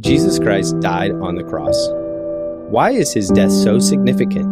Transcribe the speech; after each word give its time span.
Jesus 0.00 0.38
Christ 0.38 0.80
died 0.80 1.12
on 1.12 1.34
the 1.34 1.44
cross. 1.44 1.90
Why 2.70 2.90
is 2.90 3.12
his 3.12 3.28
death 3.28 3.52
so 3.52 3.78
significant? 3.78 4.46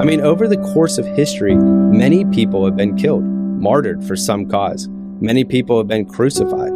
I 0.00 0.04
mean, 0.04 0.22
over 0.22 0.48
the 0.48 0.56
course 0.72 0.96
of 0.96 1.04
history, 1.04 1.54
many 1.54 2.24
people 2.24 2.64
have 2.64 2.76
been 2.76 2.96
killed, 2.96 3.22
martyred 3.22 4.02
for 4.02 4.16
some 4.16 4.48
cause. 4.48 4.88
Many 5.20 5.44
people 5.44 5.76
have 5.76 5.86
been 5.86 6.06
crucified. 6.06 6.72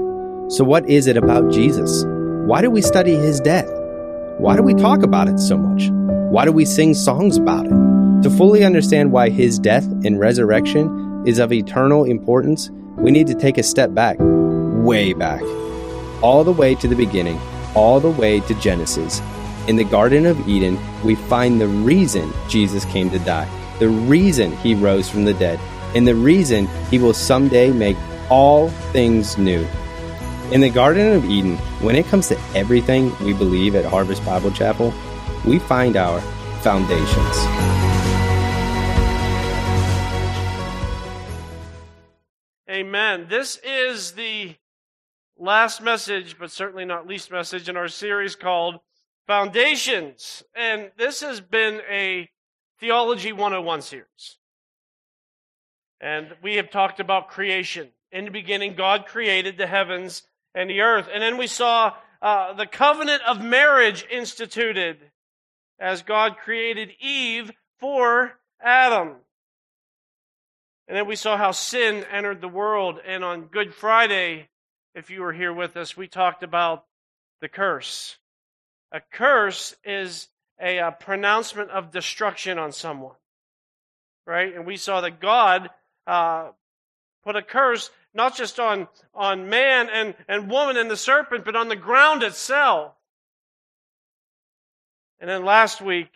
So, 0.53 0.64
what 0.64 0.87
is 0.87 1.06
it 1.06 1.17
about 1.17 1.51
Jesus? 1.51 2.04
Why 2.46 2.61
do 2.61 2.71
we 2.71 2.83
study 2.83 3.14
his 3.14 3.41
death? 3.41 3.71
Why 4.37 4.54
do 4.54 4.62
we 4.62 4.74
talk 4.74 5.02
about 5.02 5.28
it 5.28 5.38
so 5.38 5.56
much? 5.56 5.88
Why 6.30 6.44
do 6.44 6.52
we 6.52 6.66
sing 6.66 6.92
songs 6.92 7.38
about 7.38 7.66
it? 7.66 8.22
To 8.22 8.30
fully 8.37 8.64
understand 8.64 9.12
why 9.12 9.30
his 9.30 9.58
death 9.58 9.87
and 10.04 10.21
resurrection 10.21 11.24
is 11.26 11.38
of 11.38 11.54
eternal 11.54 12.04
importance, 12.04 12.68
we 12.98 13.12
need 13.12 13.28
to 13.28 13.34
take 13.34 13.56
a 13.56 13.62
step 13.62 13.94
back, 13.94 14.18
way 14.21 15.14
back, 15.14 15.40
all 16.23 16.45
the 16.45 16.52
way 16.52 16.74
to 16.74 16.87
the 16.87 16.96
beginning, 16.96 17.41
all 17.74 18.00
the 18.00 18.10
way 18.10 18.41
to 18.41 18.55
Genesis. 18.55 19.20
In 19.68 19.77
the 19.77 19.84
Garden 19.84 20.27
of 20.27 20.48
Eden, 20.48 20.78
we 21.05 21.15
find 21.15 21.61
the 21.61 21.69
reason 21.69 22.33
Jesus 22.48 22.84
came 22.87 23.11
to 23.11 23.19
die, 23.20 23.48
the 23.78 23.88
reason 23.88 24.56
he 24.59 24.74
rose 24.74 25.09
from 25.09 25.24
the 25.24 25.34
dead, 25.34 25.61
and 25.95 26.06
the 26.06 26.14
reason 26.14 26.66
he 26.91 26.98
will 26.98 27.14
someday 27.14 27.70
make 27.70 27.97
all 28.30 28.69
things 28.92 29.37
new. 29.38 29.66
In 30.52 30.61
the 30.61 30.70
Garden 30.70 31.14
of 31.14 31.25
Eden, 31.25 31.56
when 31.80 31.95
it 31.95 32.06
comes 32.06 32.28
to 32.28 32.41
everything 32.55 33.12
we 33.20 33.33
believe 33.33 33.77
at 33.77 33.84
Harvest 33.84 34.25
Bible 34.25 34.50
Chapel, 34.50 34.92
we 35.47 35.59
find 35.59 35.97
our 35.97 36.20
foundations. 36.62 37.37
Amen. 42.69 43.27
This 43.28 43.59
is 43.64 44.12
the 44.12 44.56
last 45.41 45.80
message, 45.80 46.39
but 46.39 46.51
certainly 46.51 46.85
not 46.85 47.07
least 47.07 47.33
message 47.33 47.69
in 47.69 47.77
our 47.77 47.89
series 47.89 48.37
called 48.37 48.77
Foundations. 49.27 50.43
And 50.55 50.91
this 50.98 51.21
has 51.23 51.41
been 51.41 51.81
a 51.91 52.28
Theology 52.78 53.33
101 53.33 53.83
series. 53.83 54.37
And 56.01 56.29
we 56.42 56.56
have 56.56 56.70
talked 56.70 57.01
about 57.01 57.31
creation. 57.31 57.89
In 58.12 58.27
the 58.27 58.31
beginning, 58.31 58.75
God 58.75 59.06
created 59.06 59.56
the 59.56 59.67
heavens 59.67 60.23
and 60.55 60.69
the 60.69 60.81
earth. 60.81 61.09
And 61.12 61.23
then 61.23 61.37
we 61.37 61.47
saw 61.47 61.95
uh, 62.20 62.53
the 62.53 62.67
covenant 62.67 63.23
of 63.27 63.42
marriage 63.42 64.07
instituted 64.11 64.98
as 65.79 66.03
God 66.03 66.36
created 66.42 66.91
Eve 67.01 67.51
for 67.79 68.33
Adam. 68.62 69.14
And 70.89 70.97
then 70.97 71.07
we 71.07 71.17
saw 71.17 71.36
how 71.36 71.53
sin 71.53 72.05
entered 72.11 72.41
the 72.41 72.48
world. 72.48 72.98
And 73.07 73.23
on 73.25 73.45
Good 73.45 73.75
Friday, 73.75 74.48
if 74.94 75.10
you 75.10 75.22
were 75.22 75.33
here 75.33 75.52
with 75.52 75.77
us, 75.77 75.96
we 75.96 76.08
talked 76.08 76.42
about 76.42 76.84
the 77.41 77.48
curse. 77.48 78.19
A 78.92 79.00
curse 79.00 79.74
is 79.84 80.28
a, 80.60 80.78
a 80.78 80.92
pronouncement 80.92 81.70
of 81.70 81.92
destruction 81.92 82.58
on 82.58 82.72
someone, 82.72 83.14
right? 84.27 84.55
And 84.55 84.66
we 84.66 84.77
saw 84.77 85.00
that 85.00 85.20
God 85.20 85.70
uh, 86.06 86.50
put 87.24 87.36
a 87.36 87.42
curse 87.42 87.91
not 88.12 88.36
just 88.36 88.58
on, 88.58 88.88
on 89.14 89.48
man 89.48 89.88
and, 89.88 90.14
and 90.28 90.50
woman 90.50 90.77
and 90.77 90.91
the 90.91 90.96
serpent, 90.96 91.44
but 91.44 91.55
on 91.55 91.68
the 91.68 91.77
ground 91.77 92.22
itself. 92.22 92.92
And 95.20 95.30
then 95.30 95.44
last 95.44 95.80
week, 95.80 96.11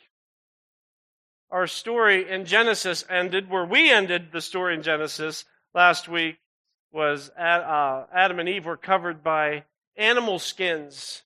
our 1.51 1.69
story 1.69 2.29
in 2.29 2.47
Genesis 2.47 3.05
ended 3.09 3.49
where 3.49 3.65
we 3.65 3.93
ended 3.93 4.33
the 4.33 4.41
story 4.41 4.75
in 4.75 4.83
Genesis 4.83 5.45
last 5.73 6.09
week 6.09 6.39
was 6.95 7.29
uh, 7.37 8.05
Adam 8.15 8.39
and 8.39 8.49
Eve 8.49 8.67
were 8.67 8.77
covered 8.77 9.23
by 9.25 9.65
animal 9.97 10.39
skins 10.39 11.23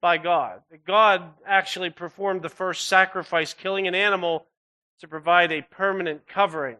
by 0.00 0.18
God. 0.18 0.60
God 0.86 1.22
actually 1.46 1.90
performed 1.90 2.42
the 2.42 2.48
first 2.50 2.86
sacrifice, 2.86 3.54
killing 3.54 3.88
an 3.88 3.94
animal 3.94 4.46
to 5.00 5.08
provide 5.08 5.50
a 5.50 5.62
permanent 5.62 6.28
covering 6.28 6.76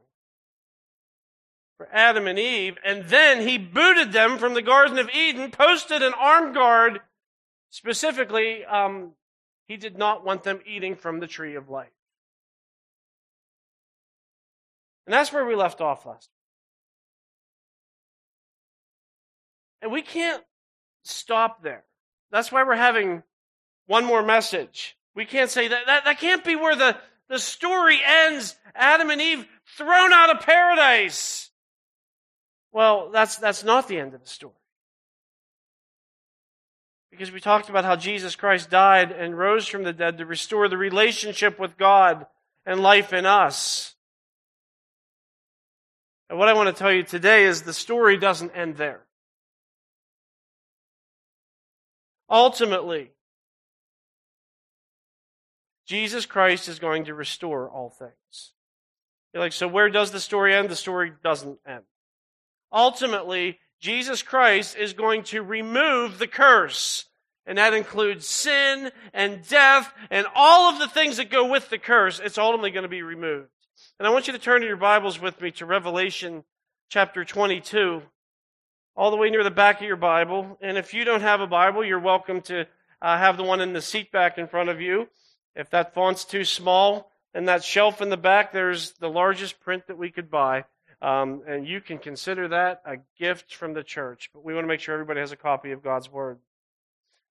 for 1.78 1.88
Adam 1.92 2.26
and 2.26 2.38
Eve. 2.38 2.76
And 2.84 3.06
then 3.06 3.46
he 3.46 3.56
booted 3.56 4.12
them 4.12 4.36
from 4.36 4.52
the 4.52 4.62
Garden 4.62 4.98
of 4.98 5.08
Eden, 5.10 5.50
posted 5.50 6.02
an 6.02 6.12
armed 6.18 6.54
guard. 6.54 7.00
Specifically, 7.70 8.64
um, 8.66 9.12
he 9.66 9.76
did 9.76 9.96
not 9.96 10.24
want 10.24 10.42
them 10.42 10.60
eating 10.66 10.94
from 10.94 11.20
the 11.20 11.26
tree 11.26 11.54
of 11.54 11.70
life. 11.70 11.88
And 15.06 15.14
that's 15.14 15.32
where 15.32 15.46
we 15.46 15.54
left 15.54 15.80
off 15.80 16.04
last 16.04 16.28
And 19.82 19.92
we 19.92 20.02
can't 20.02 20.42
stop 21.04 21.62
there. 21.62 21.84
That's 22.30 22.52
why 22.52 22.62
we're 22.62 22.76
having 22.76 23.22
one 23.86 24.04
more 24.04 24.22
message. 24.22 24.96
We 25.14 25.24
can't 25.24 25.50
say 25.50 25.68
that. 25.68 25.86
That, 25.86 26.04
that 26.04 26.20
can't 26.20 26.44
be 26.44 26.56
where 26.56 26.76
the, 26.76 26.96
the 27.28 27.38
story 27.38 27.98
ends. 28.04 28.56
Adam 28.74 29.10
and 29.10 29.20
Eve 29.20 29.46
thrown 29.76 30.12
out 30.12 30.34
of 30.34 30.42
paradise. 30.42 31.50
Well, 32.72 33.10
that's, 33.10 33.36
that's 33.36 33.64
not 33.64 33.88
the 33.88 33.98
end 33.98 34.14
of 34.14 34.22
the 34.22 34.28
story. 34.28 34.54
Because 37.10 37.32
we 37.32 37.40
talked 37.40 37.68
about 37.68 37.84
how 37.84 37.96
Jesus 37.96 38.36
Christ 38.36 38.70
died 38.70 39.10
and 39.10 39.36
rose 39.36 39.66
from 39.66 39.82
the 39.82 39.92
dead 39.92 40.18
to 40.18 40.26
restore 40.26 40.68
the 40.68 40.78
relationship 40.78 41.58
with 41.58 41.76
God 41.76 42.26
and 42.64 42.80
life 42.80 43.12
in 43.12 43.26
us. 43.26 43.96
And 46.28 46.38
what 46.38 46.48
I 46.48 46.52
want 46.52 46.68
to 46.68 46.78
tell 46.78 46.92
you 46.92 47.02
today 47.02 47.44
is 47.44 47.62
the 47.62 47.72
story 47.72 48.16
doesn't 48.16 48.52
end 48.52 48.76
there. 48.76 49.00
Ultimately, 52.30 53.10
Jesus 55.86 56.24
Christ 56.24 56.68
is 56.68 56.78
going 56.78 57.06
to 57.06 57.14
restore 57.14 57.68
all 57.68 57.90
things. 57.90 58.52
You're 59.34 59.42
like, 59.42 59.52
so 59.52 59.66
where 59.66 59.90
does 59.90 60.12
the 60.12 60.20
story 60.20 60.54
end? 60.54 60.68
The 60.68 60.76
story 60.76 61.12
doesn't 61.24 61.58
end. 61.66 61.82
Ultimately, 62.72 63.58
Jesus 63.80 64.22
Christ 64.22 64.76
is 64.76 64.92
going 64.92 65.24
to 65.24 65.42
remove 65.42 66.18
the 66.18 66.28
curse. 66.28 67.06
And 67.46 67.58
that 67.58 67.74
includes 67.74 68.26
sin 68.26 68.92
and 69.12 69.46
death 69.48 69.92
and 70.10 70.26
all 70.34 70.72
of 70.72 70.78
the 70.78 70.86
things 70.86 71.16
that 71.16 71.30
go 71.30 71.50
with 71.50 71.70
the 71.70 71.78
curse. 71.78 72.20
It's 72.22 72.38
ultimately 72.38 72.70
going 72.70 72.84
to 72.84 72.88
be 72.88 73.02
removed. 73.02 73.48
And 73.98 74.06
I 74.06 74.10
want 74.10 74.26
you 74.28 74.32
to 74.32 74.38
turn 74.38 74.60
to 74.60 74.66
your 74.66 74.76
Bibles 74.76 75.20
with 75.20 75.40
me 75.40 75.50
to 75.52 75.66
Revelation 75.66 76.44
chapter 76.90 77.24
22 77.24 78.02
all 79.00 79.10
the 79.10 79.16
way 79.16 79.30
near 79.30 79.42
the 79.42 79.50
back 79.50 79.80
of 79.80 79.86
your 79.86 79.96
Bible. 79.96 80.58
And 80.60 80.76
if 80.76 80.92
you 80.92 81.06
don't 81.06 81.22
have 81.22 81.40
a 81.40 81.46
Bible, 81.46 81.82
you're 81.82 81.98
welcome 81.98 82.42
to 82.42 82.66
uh, 83.00 83.16
have 83.16 83.38
the 83.38 83.42
one 83.42 83.62
in 83.62 83.72
the 83.72 83.80
seat 83.80 84.12
back 84.12 84.36
in 84.36 84.46
front 84.46 84.68
of 84.68 84.82
you. 84.82 85.08
If 85.56 85.70
that 85.70 85.94
font's 85.94 86.26
too 86.26 86.44
small, 86.44 87.10
and 87.32 87.48
that 87.48 87.64
shelf 87.64 88.02
in 88.02 88.10
the 88.10 88.18
back, 88.18 88.52
there's 88.52 88.90
the 88.98 89.08
largest 89.08 89.58
print 89.60 89.86
that 89.86 89.96
we 89.96 90.10
could 90.10 90.30
buy. 90.30 90.64
Um, 91.00 91.40
and 91.48 91.66
you 91.66 91.80
can 91.80 91.96
consider 91.96 92.48
that 92.48 92.82
a 92.84 92.96
gift 93.18 93.54
from 93.54 93.72
the 93.72 93.82
church. 93.82 94.28
But 94.34 94.44
we 94.44 94.52
want 94.52 94.64
to 94.64 94.68
make 94.68 94.80
sure 94.80 94.92
everybody 94.92 95.20
has 95.20 95.32
a 95.32 95.36
copy 95.36 95.72
of 95.72 95.82
God's 95.82 96.12
Word. 96.12 96.38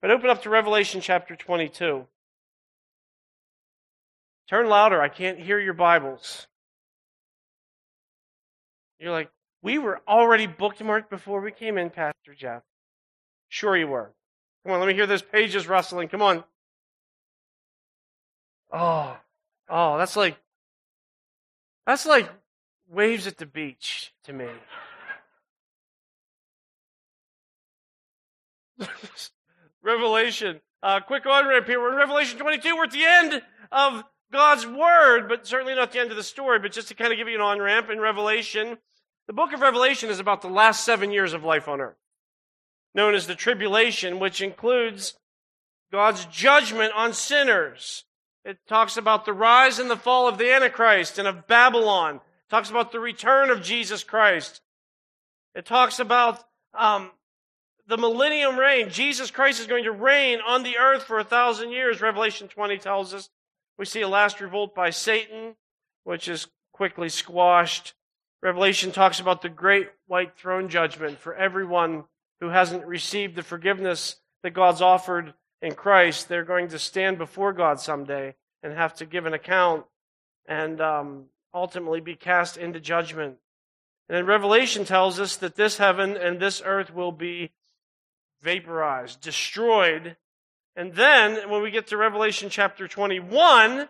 But 0.01 0.13
open 0.13 0.31
up 0.31 0.45
to 0.45 0.51
Revelation 0.51 1.01
chapter 1.01 1.35
22. 1.35 2.07
Turn 4.49 4.69
louder. 4.69 5.03
I 5.03 5.09
can't 5.09 5.41
hear 5.41 5.59
your 5.59 5.75
Bibles. 5.75 6.47
You're 9.01 9.11
like, 9.11 9.31
we 9.67 9.77
were 9.79 10.01
already 10.07 10.47
bookmarked 10.47 11.11
before 11.11 11.41
we 11.41 11.51
came 11.51 11.77
in, 11.77 11.91
Pastor 11.91 12.35
Jeff. 12.39 12.63
Sure 13.49 13.77
you 13.77 13.89
were. 13.89 14.13
Come 14.63 14.73
on, 14.73 14.79
let 14.79 14.87
me 14.87 14.95
hear 14.95 15.09
those 15.09 15.23
pages 15.23 15.67
rustling. 15.67 16.07
Come 16.07 16.23
on. 16.23 16.45
Oh, 18.73 19.17
oh, 19.69 19.99
that's 19.99 20.15
like, 20.15 20.37
that's 21.85 22.07
like 22.07 22.31
waves 22.89 23.27
at 23.27 23.39
the 23.39 23.47
beach 23.47 24.15
to 24.27 24.33
me. 24.33 24.47
Revelation. 29.83 30.61
Uh, 30.81 31.01
quick 31.01 31.27
on 31.27 31.49
ramp 31.49 31.67
here. 31.67 31.81
We're 31.81 31.91
in 31.91 31.97
Revelation 31.97 32.39
22. 32.39 32.77
We're 32.77 32.85
at 32.85 32.93
the 32.93 33.05
end 33.05 33.43
of 33.73 34.05
God's 34.31 34.65
Word, 34.65 35.29
but 35.29 35.45
certainly 35.45 35.75
not 35.75 35.91
the 35.91 35.99
end 35.99 36.13
of 36.13 36.17
the 36.17 36.23
story. 36.23 36.61
But 36.61 36.71
just 36.71 36.87
to 36.87 36.95
kind 36.95 37.13
of 37.13 37.19
give 37.19 37.27
you 37.27 37.35
an 37.35 37.41
on 37.41 37.59
ramp 37.61 37.91
in 37.91 37.99
Revelation, 37.99 38.79
the 39.27 39.33
book 39.33 39.53
of 39.53 39.61
Revelation 39.61 40.11
is 40.11 40.21
about 40.21 40.43
the 40.43 40.49
last 40.49 40.85
seven 40.85 41.11
years 41.11 41.33
of 41.33 41.45
life 41.45 41.69
on 41.69 41.81
earth, 41.81 41.97
known 42.95 43.15
as 43.15 43.27
the 43.27 43.35
tribulation, 43.35 44.19
which 44.19 44.41
includes 44.41 45.15
God's 45.91 46.25
judgment 46.27 46.93
on 46.95 47.13
sinners. 47.13 48.05
It 48.45 48.59
talks 48.69 48.97
about 48.97 49.25
the 49.25 49.33
rise 49.33 49.79
and 49.79 49.91
the 49.91 49.97
fall 49.97 50.29
of 50.29 50.39
the 50.39 50.53
Antichrist 50.53 51.19
and 51.19 51.27
of 51.27 51.49
Babylon. 51.49 52.17
It 52.17 52.51
talks 52.51 52.71
about 52.71 52.93
the 52.93 53.01
return 53.01 53.51
of 53.51 53.63
Jesus 53.63 54.05
Christ. 54.05 54.61
It 55.55 55.67
talks 55.67 55.99
about 55.99 56.45
um, 56.73 57.11
the 57.89 57.97
millennium 57.97 58.57
reign. 58.57 58.91
Jesus 58.91 59.33
Christ 59.33 59.59
is 59.59 59.67
going 59.67 59.85
to 59.85 59.93
reign 59.93 60.39
on 60.47 60.63
the 60.63 60.77
earth 60.77 61.03
for 61.03 61.19
a 61.19 61.25
thousand 61.25 61.73
years. 61.73 62.01
Revelation 62.01 62.47
20 62.47 62.79
tells 62.79 63.13
us. 63.13 63.31
We 63.79 63.85
see 63.85 64.01
a 64.01 64.09
last 64.09 64.41
revolt 64.41 64.75
by 64.75 64.91
Satan, 64.91 65.57
which 66.05 66.29
is 66.29 66.47
quickly 66.73 67.09
squashed. 67.09 67.95
Revelation 68.43 68.93
talks 68.93 69.21
about 69.21 69.43
the 69.43 69.49
great 69.49 69.89
white 70.07 70.37
throne 70.37 70.69
judgment 70.69 71.19
for 71.19 71.35
everyone 71.35 72.05
who 72.41 72.49
hasn't 72.51 72.85
received 72.85 73.35
the 73.35 73.43
forgiveness 73.43 74.17
that 74.43 74.55
God's 74.55 74.83
offered 74.83 75.35
in 75.63 75.75
Christ, 75.75 76.29
they're 76.29 76.45
going 76.45 76.69
to 76.69 76.79
stand 76.79 77.19
before 77.19 77.53
God 77.53 77.81
someday 77.81 78.35
and 78.63 78.73
have 78.73 78.95
to 78.97 79.07
give 79.07 79.27
an 79.27 79.35
account 79.35 79.87
and 80.47 80.81
um, 80.81 81.25
ultimately 81.55 82.01
be 82.01 82.15
cast 82.15 82.57
into 82.57 82.79
judgment. 82.79 83.37
And 84.09 84.17
then 84.17 84.27
Revelation 84.27 84.85
tells 84.85 85.19
us 85.19 85.37
that 85.37 85.57
this 85.57 85.79
heaven 85.79 86.17
and 86.17 86.39
this 86.39 86.63
earth 86.65 86.95
will 86.95 87.13
be 87.13 87.53
vaporized, 88.43 89.21
destroyed. 89.21 90.17
And 90.77 90.95
then 90.95 91.51
when 91.51 91.63
we 91.63 91.71
get 91.71 91.89
to 91.89 91.97
Revelation 91.97 92.51
chapter 92.51 92.87
21, 92.87 93.89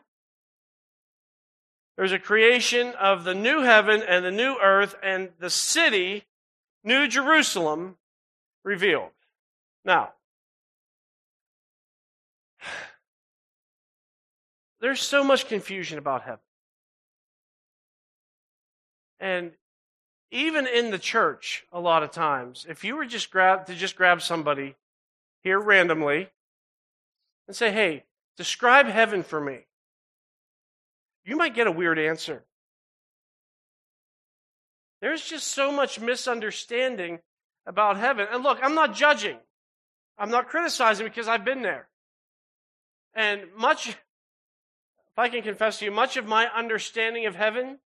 there's 1.96 2.12
a 2.12 2.19
creation 2.19 2.93
of 3.00 3.25
the 3.25 3.34
new 3.34 3.62
heaven 3.62 4.02
and 4.06 4.25
the 4.25 4.31
new 4.31 4.56
earth 4.62 4.94
and 5.02 5.31
the 5.38 5.50
city, 5.50 6.25
New 6.84 7.08
Jerusalem, 7.08 7.96
revealed. 8.64 9.12
Now, 9.84 10.12
there's 14.81 15.00
so 15.00 15.25
much 15.25 15.48
confusion 15.48 15.96
about 15.98 16.22
heaven. 16.22 16.40
And 19.19 19.52
even 20.31 20.66
in 20.66 20.90
the 20.90 20.99
church, 20.99 21.64
a 21.72 21.81
lot 21.81 22.02
of 22.02 22.10
times, 22.10 22.66
if 22.69 22.84
you 22.84 22.96
were 22.96 23.06
just 23.06 23.31
grab 23.31 23.64
to 23.66 23.75
just 23.75 23.96
grab 23.96 24.20
somebody 24.20 24.76
here 25.42 25.58
randomly 25.58 26.28
and 27.46 27.56
say, 27.56 27.72
"Hey, 27.72 28.04
describe 28.37 28.87
heaven 28.87 29.22
for 29.22 29.40
me," 29.40 29.66
you 31.26 31.37
might 31.37 31.55
get 31.55 31.67
a 31.67 31.73
weird 31.73 31.99
answer. 31.99 32.44
There's 35.02 35.25
just 35.25 35.49
so 35.49 35.70
much 35.70 36.00
misunderstanding 36.00 37.19
about 37.67 37.99
heaven. 37.99 38.26
And 38.32 38.43
look, 38.43 38.58
I'm 38.62 38.75
not 38.75 38.94
judging. 38.94 39.37
I'm 40.17 40.31
not 40.31 40.49
criticizing 40.49 41.06
because 41.06 41.28
I've 41.28 41.44
been 41.44 41.62
there. 41.62 41.88
And 43.14 43.43
much, 43.56 43.88
if 43.88 45.19
I 45.19 45.28
can 45.28 45.43
confess 45.43 45.81
to 45.81 45.87
you, 45.87 45.90
much 45.90 46.17
of 46.17 46.26
my 46.26 46.46
understanding 46.46 47.26
of 47.26 47.34
heaven 47.34 47.81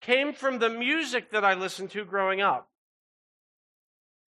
came 0.00 0.32
from 0.32 0.58
the 0.58 0.70
music 0.70 1.30
that 1.30 1.44
I 1.44 1.54
listened 1.54 1.90
to 1.90 2.04
growing 2.04 2.40
up. 2.40 2.68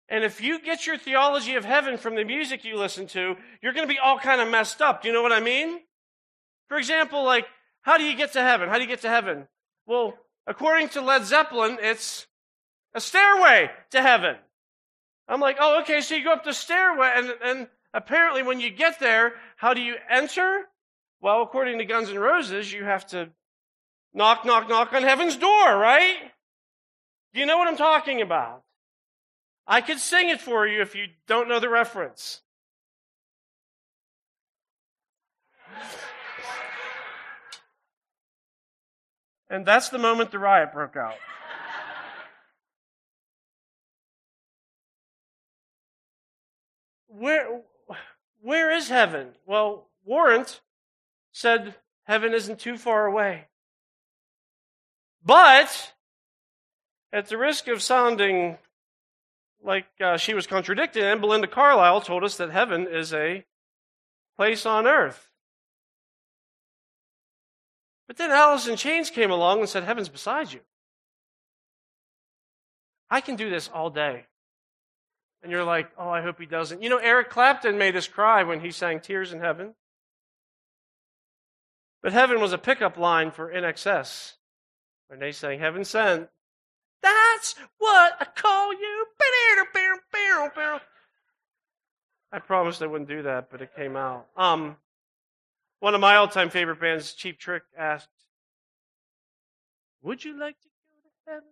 And 0.09 0.23
if 0.23 0.41
you 0.41 0.59
get 0.59 0.87
your 0.87 0.97
theology 0.97 1.55
of 1.55 1.63
heaven 1.63 1.97
from 1.97 2.15
the 2.15 2.23
music 2.23 2.65
you 2.65 2.77
listen 2.77 3.07
to, 3.07 3.35
you're 3.61 3.73
going 3.73 3.87
to 3.87 3.93
be 3.93 3.99
all 3.99 4.17
kind 4.17 4.41
of 4.41 4.49
messed 4.49 4.81
up. 4.81 5.01
Do 5.01 5.07
you 5.07 5.13
know 5.13 5.21
what 5.21 5.31
I 5.31 5.39
mean? 5.39 5.79
For 6.67 6.77
example, 6.77 7.23
like, 7.23 7.45
how 7.89 7.97
do 7.97 8.03
you 8.03 8.15
get 8.15 8.33
to 8.33 8.41
heaven? 8.41 8.69
How 8.69 8.75
do 8.75 8.81
you 8.81 8.87
get 8.87 9.01
to 9.01 9.09
heaven? 9.09 9.47
Well, 9.87 10.13
according 10.45 10.89
to 10.89 11.01
Led 11.01 11.25
Zeppelin, 11.25 11.79
it's 11.81 12.27
a 12.93 13.01
stairway 13.01 13.71
to 13.89 14.01
heaven. 14.03 14.35
I'm 15.27 15.39
like, 15.39 15.57
oh, 15.59 15.81
okay, 15.81 16.01
so 16.01 16.13
you 16.13 16.23
go 16.23 16.33
up 16.33 16.43
the 16.43 16.53
stairway, 16.53 17.11
and, 17.15 17.33
and 17.43 17.67
apparently 17.91 18.43
when 18.43 18.59
you 18.59 18.69
get 18.69 18.99
there, 18.99 19.33
how 19.57 19.73
do 19.73 19.81
you 19.81 19.95
enter? 20.07 20.67
Well, 21.19 21.41
according 21.41 21.79
to 21.79 21.85
Guns 21.85 22.09
N' 22.09 22.19
Roses, 22.19 22.71
you 22.71 22.83
have 22.83 23.07
to 23.07 23.31
Knock, 24.13 24.45
knock, 24.45 24.69
knock 24.69 24.93
on 24.93 25.01
heaven's 25.01 25.35
door, 25.35 25.77
right? 25.77 26.17
Do 27.33 27.39
you 27.39 27.47
know 27.47 27.57
what 27.57 27.67
I'm 27.67 27.77
talking 27.77 28.21
about? 28.21 28.63
I 29.65 29.81
could 29.81 29.99
sing 29.99 30.29
it 30.29 30.41
for 30.41 30.67
you 30.67 30.81
if 30.81 30.93
you 30.93 31.05
don't 31.25 31.49
know 31.49 31.59
the 31.59 31.69
reference. 31.69 32.43
And 39.49 39.65
that's 39.65 39.89
the 39.89 39.97
moment 39.97 40.31
the 40.31 40.39
riot 40.39 40.73
broke 40.73 40.95
out. 40.95 41.15
Where, 47.07 47.61
where 48.41 48.71
is 48.71 48.89
heaven? 48.89 49.29
Well, 49.45 49.87
Warrant 50.05 50.61
said 51.31 51.75
heaven 52.03 52.33
isn't 52.33 52.59
too 52.59 52.77
far 52.77 53.05
away. 53.05 53.45
But, 55.25 55.93
at 57.11 57.27
the 57.27 57.37
risk 57.37 57.67
of 57.67 57.81
sounding 57.81 58.57
like 59.63 59.87
uh, 59.99 60.17
she 60.17 60.33
was 60.33 60.47
contradicted, 60.47 61.03
and 61.03 61.19
Belinda 61.19 61.47
Carlisle 61.47 62.01
told 62.01 62.23
us 62.23 62.37
that 62.37 62.51
heaven 62.51 62.87
is 62.87 63.13
a 63.13 63.43
place 64.37 64.65
on 64.65 64.87
earth. 64.87 65.29
But 68.09 68.17
then 68.17 68.31
Alice 68.31 68.67
in 68.67 68.75
Chains 68.75 69.11
came 69.11 69.29
along 69.29 69.59
and 69.59 69.69
said, 69.69 69.83
Heaven's 69.83 70.09
beside 70.09 70.51
you. 70.51 70.61
I 73.07 73.21
can 73.21 73.35
do 73.35 73.51
this 73.51 73.69
all 73.71 73.91
day. 73.91 74.25
And 75.43 75.51
you're 75.51 75.63
like, 75.63 75.91
oh, 75.95 76.09
I 76.09 76.23
hope 76.23 76.39
he 76.39 76.47
doesn't. 76.47 76.81
You 76.81 76.89
know, 76.89 76.97
Eric 76.97 77.29
Clapton 77.29 77.77
made 77.77 77.95
us 77.95 78.07
cry 78.07 78.41
when 78.41 78.61
he 78.61 78.71
sang 78.71 78.99
Tears 78.99 79.31
in 79.31 79.39
Heaven. 79.39 79.75
But 82.01 82.13
heaven 82.13 82.41
was 82.41 82.51
a 82.51 82.57
pickup 82.57 82.97
line 82.97 83.29
for 83.29 83.53
INXS 83.53 84.33
When 85.07 85.19
they 85.19 85.31
sang 85.31 85.59
Heaven 85.59 85.85
Sent, 85.85 86.29
that's 87.03 87.55
what 87.77 88.15
I 88.19 88.25
call 88.25 88.73
you. 88.73 89.05
I 92.31 92.39
promised 92.39 92.81
I 92.81 92.87
wouldn't 92.87 93.09
do 93.09 93.21
that, 93.23 93.49
but 93.51 93.61
it 93.61 93.75
came 93.75 93.95
out. 93.95 94.27
Um, 94.35 94.77
one 95.79 95.95
of 95.95 96.01
my 96.01 96.15
all-time 96.15 96.49
favorite 96.49 96.79
bands, 96.79 97.13
Cheap 97.13 97.39
Trick, 97.39 97.63
asked, 97.77 98.09
"Would 100.01 100.23
you 100.23 100.37
like 100.37 100.59
to 100.61 100.67
go 100.67 100.97
to 101.01 101.31
heaven?" 101.31 101.49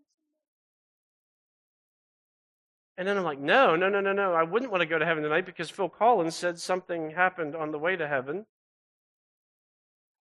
And 2.98 3.08
then 3.08 3.18
I'm 3.18 3.24
like, 3.24 3.40
"No, 3.40 3.76
no, 3.76 3.90
no, 3.90 4.02
no, 4.02 4.14
no. 4.14 4.34
I 4.34 4.44
wouldn't 4.44 4.72
want 4.72 4.82
to 4.82 4.88
go 4.88 4.98
to 4.98 5.06
heaven 5.06 5.24
tonight 5.24 5.46
because 5.46 5.70
Phil 5.70 5.90
Collins 5.90 6.36
said 6.36 6.60
something 6.60 7.12
happened 7.12 7.56
on 7.56 7.72
the 7.72 7.80
way 7.80 7.96
to 7.96 8.08
heaven. 8.08 8.46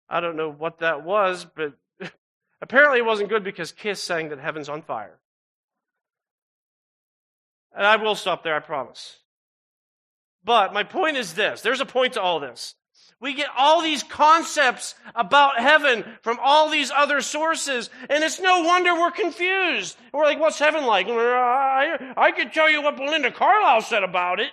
I 0.09 0.21
don't 0.21 0.37
know 0.37 0.51
what 0.51 0.79
that 0.79 1.03
was, 1.03 1.45
but 1.45 1.75
Apparently, 2.61 2.99
it 2.99 3.05
wasn't 3.05 3.29
good 3.29 3.45
because 3.45 3.73
Kiss 3.73 4.03
sang 4.03 4.31
that 4.31 4.39
heaven's 4.39 4.69
on 4.69 4.83
fire. 4.83 5.19
And 7.75 7.87
I 7.87 7.97
will 7.97 8.15
stop 8.15 8.43
there, 8.43 8.57
I 8.57 8.61
promise. 8.61 9.19
But 10.43 10.73
my 10.73 10.83
point 10.83 11.17
is 11.17 11.35
this 11.35 11.61
there's 11.61 11.81
a 11.81 11.87
point 11.87 12.15
to 12.15 12.23
all 12.23 12.41
this. 12.41 12.75
We 13.21 13.35
get 13.35 13.49
all 13.57 13.83
these 13.83 14.03
concepts 14.03 14.95
about 15.15 15.59
heaven 15.59 16.05
from 16.21 16.39
all 16.43 16.69
these 16.69 16.91
other 16.91 17.23
sources, 17.23 17.89
and 18.11 18.23
it's 18.23 18.41
no 18.41 18.63
wonder 18.63 18.95
we're 18.95 19.11
confused. 19.11 19.97
We're 20.13 20.25
like, 20.25 20.39
what's 20.39 20.59
heaven 20.59 20.85
like? 20.85 21.07
Uh, 21.07 21.13
I, 21.13 22.13
I 22.17 22.33
could 22.33 22.53
tell 22.53 22.71
you 22.71 22.83
what 22.83 22.97
Belinda 22.97 23.31
Carlisle 23.31 23.83
said 23.83 24.03
about 24.03 24.41
it. 24.41 24.51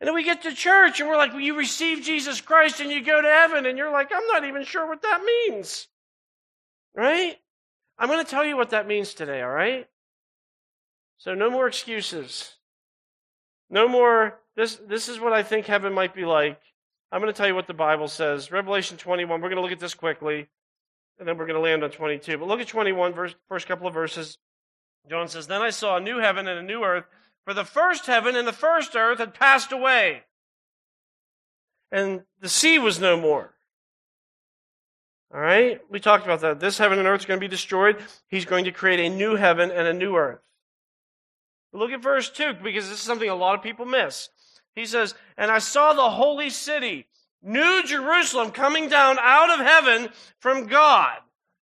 And 0.00 0.08
then 0.08 0.14
we 0.14 0.24
get 0.24 0.42
to 0.42 0.52
church, 0.52 0.98
and 0.98 1.08
we're 1.08 1.16
like, 1.16 1.32
well, 1.32 1.40
you 1.40 1.56
receive 1.56 2.02
Jesus 2.02 2.40
Christ 2.40 2.80
and 2.80 2.90
you 2.90 3.02
go 3.02 3.22
to 3.22 3.28
heaven, 3.28 3.66
and 3.66 3.78
you're 3.78 3.92
like, 3.92 4.10
I'm 4.12 4.26
not 4.26 4.44
even 4.44 4.64
sure 4.64 4.86
what 4.86 5.02
that 5.02 5.22
means. 5.22 5.86
Right? 6.94 7.36
I'm 7.98 8.08
going 8.08 8.24
to 8.24 8.30
tell 8.30 8.44
you 8.44 8.56
what 8.56 8.70
that 8.70 8.86
means 8.86 9.14
today, 9.14 9.42
all 9.42 9.48
right? 9.48 9.86
So 11.18 11.34
no 11.34 11.50
more 11.50 11.66
excuses. 11.66 12.56
No 13.70 13.88
more 13.88 14.38
this 14.54 14.76
this 14.88 15.08
is 15.08 15.18
what 15.18 15.32
I 15.32 15.42
think 15.42 15.66
heaven 15.66 15.92
might 15.92 16.14
be 16.14 16.24
like. 16.24 16.60
I'm 17.16 17.22
going 17.22 17.32
to 17.32 17.36
tell 17.38 17.46
you 17.46 17.54
what 17.54 17.66
the 17.66 17.72
Bible 17.72 18.08
says. 18.08 18.52
Revelation 18.52 18.98
21. 18.98 19.40
We're 19.40 19.48
going 19.48 19.56
to 19.56 19.62
look 19.62 19.72
at 19.72 19.80
this 19.80 19.94
quickly 19.94 20.48
and 21.18 21.26
then 21.26 21.38
we're 21.38 21.46
going 21.46 21.56
to 21.56 21.62
land 21.62 21.82
on 21.82 21.88
22. 21.88 22.36
But 22.36 22.46
look 22.46 22.60
at 22.60 22.68
21 22.68 23.14
verse, 23.14 23.34
first 23.48 23.66
couple 23.66 23.86
of 23.86 23.94
verses. 23.94 24.36
John 25.08 25.26
says, 25.26 25.46
"Then 25.46 25.62
I 25.62 25.70
saw 25.70 25.96
a 25.96 26.00
new 26.00 26.18
heaven 26.18 26.46
and 26.46 26.58
a 26.58 26.62
new 26.62 26.84
earth, 26.84 27.06
for 27.46 27.54
the 27.54 27.64
first 27.64 28.04
heaven 28.04 28.36
and 28.36 28.46
the 28.46 28.52
first 28.52 28.94
earth 28.94 29.16
had 29.16 29.32
passed 29.32 29.72
away, 29.72 30.24
and 31.90 32.24
the 32.38 32.50
sea 32.50 32.78
was 32.78 33.00
no 33.00 33.16
more." 33.16 33.54
All 35.32 35.40
right? 35.40 35.80
We 35.90 36.00
talked 36.00 36.26
about 36.26 36.42
that. 36.42 36.60
This 36.60 36.76
heaven 36.76 36.98
and 36.98 37.08
earth 37.08 37.22
is 37.22 37.26
going 37.26 37.40
to 37.40 37.44
be 37.44 37.48
destroyed. 37.48 37.96
He's 38.28 38.44
going 38.44 38.66
to 38.66 38.72
create 38.72 39.00
a 39.00 39.08
new 39.08 39.36
heaven 39.36 39.70
and 39.70 39.88
a 39.88 39.94
new 39.94 40.16
earth. 40.16 40.42
Look 41.72 41.92
at 41.92 42.02
verse 42.02 42.28
2 42.28 42.56
because 42.62 42.90
this 42.90 42.98
is 42.98 43.04
something 43.04 43.30
a 43.30 43.34
lot 43.34 43.54
of 43.54 43.62
people 43.62 43.86
miss. 43.86 44.28
He 44.76 44.86
says, 44.86 45.14
And 45.36 45.50
I 45.50 45.58
saw 45.58 45.94
the 45.94 46.10
holy 46.10 46.50
city, 46.50 47.06
New 47.42 47.82
Jerusalem, 47.84 48.52
coming 48.52 48.88
down 48.88 49.16
out 49.18 49.58
of 49.58 49.66
heaven 49.66 50.10
from 50.38 50.66
God, 50.66 51.16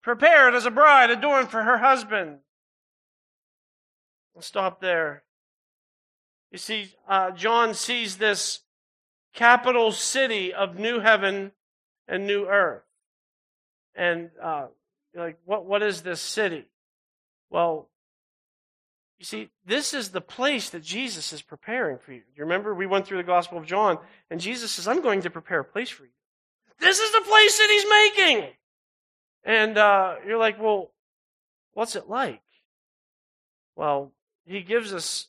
prepared 0.02 0.54
as 0.54 0.64
a 0.64 0.70
bride 0.70 1.10
adorned 1.10 1.50
for 1.50 1.62
her 1.62 1.78
husband. 1.78 2.38
I'll 4.34 4.42
stop 4.42 4.80
there. 4.80 5.24
You 6.52 6.58
see, 6.58 6.94
uh, 7.06 7.32
John 7.32 7.74
sees 7.74 8.16
this 8.16 8.60
capital 9.34 9.92
city 9.92 10.54
of 10.54 10.78
new 10.78 11.00
heaven 11.00 11.52
and 12.08 12.26
new 12.26 12.46
earth. 12.46 12.82
And 13.94 14.30
uh, 14.42 14.68
like, 15.14 15.38
what 15.44 15.66
what 15.66 15.82
is 15.82 16.02
this 16.02 16.20
city? 16.20 16.64
Well, 17.50 17.89
you 19.20 19.24
see, 19.24 19.50
this 19.64 19.94
is 19.94 20.08
the 20.08 20.20
place 20.20 20.70
that 20.70 20.82
Jesus 20.82 21.32
is 21.32 21.42
preparing 21.42 21.98
for 21.98 22.12
you. 22.12 22.22
You 22.34 22.42
remember 22.42 22.74
we 22.74 22.86
went 22.86 23.06
through 23.06 23.18
the 23.18 23.22
Gospel 23.22 23.58
of 23.58 23.66
John, 23.66 23.98
and 24.30 24.40
Jesus 24.40 24.72
says, 24.72 24.88
"I'm 24.88 25.02
going 25.02 25.22
to 25.22 25.30
prepare 25.30 25.60
a 25.60 25.64
place 25.64 25.90
for 25.90 26.04
you." 26.04 26.10
This 26.80 26.98
is 26.98 27.12
the 27.12 27.20
place 27.20 27.58
that 27.58 27.68
He's 27.70 28.26
making. 28.26 28.50
And 29.44 29.78
uh, 29.78 30.16
you're 30.26 30.38
like, 30.38 30.60
well, 30.60 30.90
what's 31.74 31.96
it 31.96 32.08
like? 32.08 32.42
Well, 33.76 34.12
He 34.46 34.62
gives 34.62 34.92
us 34.92 35.28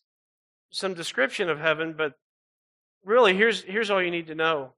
some 0.70 0.94
description 0.94 1.50
of 1.50 1.60
heaven, 1.60 1.94
but 1.98 2.18
really, 3.04 3.36
here's, 3.36 3.62
here's 3.64 3.90
all 3.90 4.02
you 4.02 4.12
need 4.12 4.28
to 4.28 4.36
know. 4.36 4.72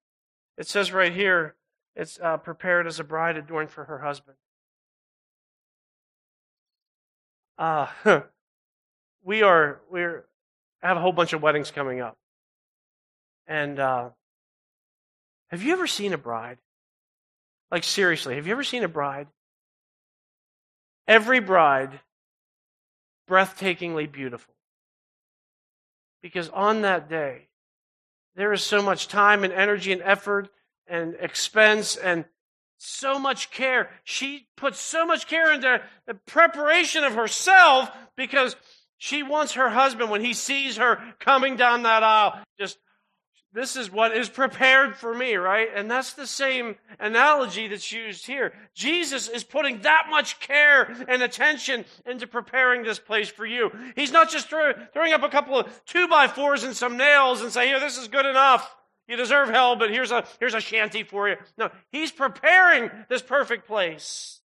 It 0.58 0.68
says 0.68 0.92
right 0.92 1.14
here, 1.14 1.56
it's 1.96 2.20
uh, 2.22 2.38
prepared 2.38 2.88
as 2.88 3.00
a 3.00 3.04
bride 3.04 3.38
adorned 3.38 3.70
for 3.70 3.86
her 3.86 4.00
husband. 4.00 4.38
Uh, 7.56 8.22
we 9.24 9.42
are, 9.42 9.82
we're, 9.90 10.26
have 10.82 10.98
a 10.98 11.00
whole 11.00 11.12
bunch 11.12 11.34
of 11.34 11.42
weddings 11.42 11.72
coming 11.72 12.02
up. 12.02 12.18
And, 13.48 13.80
uh, 13.80 14.10
have 15.50 15.62
you 15.62 15.74
ever 15.74 15.88
seen 15.88 16.14
a 16.14 16.18
bride? 16.18 16.58
Like, 17.70 17.84
seriously, 17.84 18.36
have 18.36 18.48
you 18.48 18.54
ever 18.54 18.64
seen 18.64 18.84
a 18.84 18.88
bride? 18.88 19.28
Every 21.08 21.40
bride, 21.40 22.00
breathtakingly 23.30 24.12
beautiful. 24.12 24.54
Because 26.22 26.50
on 26.50 26.82
that 26.82 27.10
day, 27.10 27.50
there 28.36 28.54
is 28.54 28.64
so 28.64 28.82
much 28.82 29.08
time 29.08 29.44
and 29.44 29.54
energy 29.54 29.92
and 29.92 30.02
effort 30.02 30.50
and 30.88 31.16
expense 31.20 31.96
and 31.96 32.26
so 32.78 33.20
much 33.20 33.52
care. 33.52 33.90
She 34.04 34.48
puts 34.58 34.80
so 34.80 35.06
much 35.06 35.28
care 35.28 35.54
into 35.54 35.82
the 36.08 36.16
preparation 36.16 37.04
of 37.04 37.14
herself 37.14 37.92
because 38.16 38.56
she 39.04 39.22
wants 39.22 39.56
her 39.56 39.68
husband, 39.68 40.10
when 40.10 40.24
he 40.24 40.34
sees 40.34 40.78
her 40.78 40.98
coming 41.20 41.58
down 41.58 41.84
that 41.84 42.04
aisle, 42.04 42.40
just 42.58 42.78
this 43.52 43.76
is 43.76 43.92
what 43.92 44.16
is 44.16 44.30
prepared 44.30 44.96
for 44.96 45.14
me, 45.14 45.36
right? 45.36 45.68
And 45.76 45.92
that's 45.92 46.14
the 46.14 46.26
same 46.26 46.78
analogy 47.02 47.68
that's 47.68 47.92
used 47.92 48.26
here. 48.26 48.54
Jesus 48.74 49.28
is 49.28 49.44
putting 49.44 49.82
that 49.82 50.06
much 50.10 50.40
care 50.40 50.84
and 51.10 51.22
attention 51.22 51.84
into 52.06 52.28
preparing 52.28 52.84
this 52.84 52.98
place 52.98 53.28
for 53.28 53.46
you. 53.46 53.72
He's 53.98 54.14
not 54.14 54.32
just 54.32 54.48
throw, 54.48 54.72
throwing 54.94 55.12
up 55.12 55.24
a 55.24 55.28
couple 55.28 55.60
of 55.60 55.86
two 55.86 56.08
by 56.08 56.30
fours 56.30 56.64
and 56.64 56.74
some 56.74 56.96
nails 56.96 57.42
and 57.42 57.52
saying, 57.52 57.68
here, 57.68 57.82
this 57.82 57.98
is 57.98 58.08
good 58.08 58.26
enough. 58.26 58.74
You 59.10 59.18
deserve 59.18 59.50
hell, 59.50 59.76
but 59.76 59.92
here's 59.92 60.12
a, 60.12 60.24
here's 60.40 60.54
a 60.54 60.62
shanty 60.62 61.04
for 61.04 61.28
you. 61.28 61.36
No, 61.58 61.72
he's 61.92 62.14
preparing 62.14 62.90
this 63.10 63.22
perfect 63.22 63.68
place. 63.68 64.40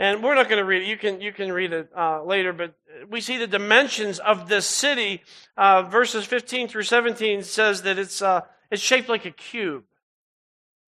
And 0.00 0.22
we're 0.22 0.34
not 0.34 0.48
going 0.48 0.58
to 0.58 0.64
read 0.64 0.80
it. 0.80 0.88
You 0.88 0.96
can, 0.96 1.20
you 1.20 1.30
can 1.30 1.52
read 1.52 1.74
it 1.74 1.90
uh, 1.94 2.24
later, 2.24 2.54
but 2.54 2.72
we 3.10 3.20
see 3.20 3.36
the 3.36 3.46
dimensions 3.46 4.18
of 4.18 4.48
this 4.48 4.64
city. 4.64 5.22
Uh, 5.58 5.82
verses 5.82 6.24
15 6.24 6.68
through 6.68 6.84
17 6.84 7.42
says 7.42 7.82
that 7.82 7.98
it's, 7.98 8.22
uh, 8.22 8.40
it's 8.70 8.80
shaped 8.80 9.10
like 9.10 9.26
a 9.26 9.30
cube. 9.30 9.84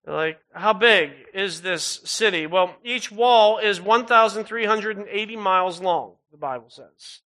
Like, 0.06 0.42
how 0.52 0.74
big 0.74 1.12
is 1.34 1.62
this 1.62 2.02
city? 2.04 2.48
Well, 2.48 2.76
each 2.84 3.10
wall 3.10 3.60
is 3.60 3.80
1,380 3.80 5.36
miles 5.38 5.80
long, 5.80 6.16
the 6.30 6.38
Bible 6.38 6.70
says. 6.70 7.22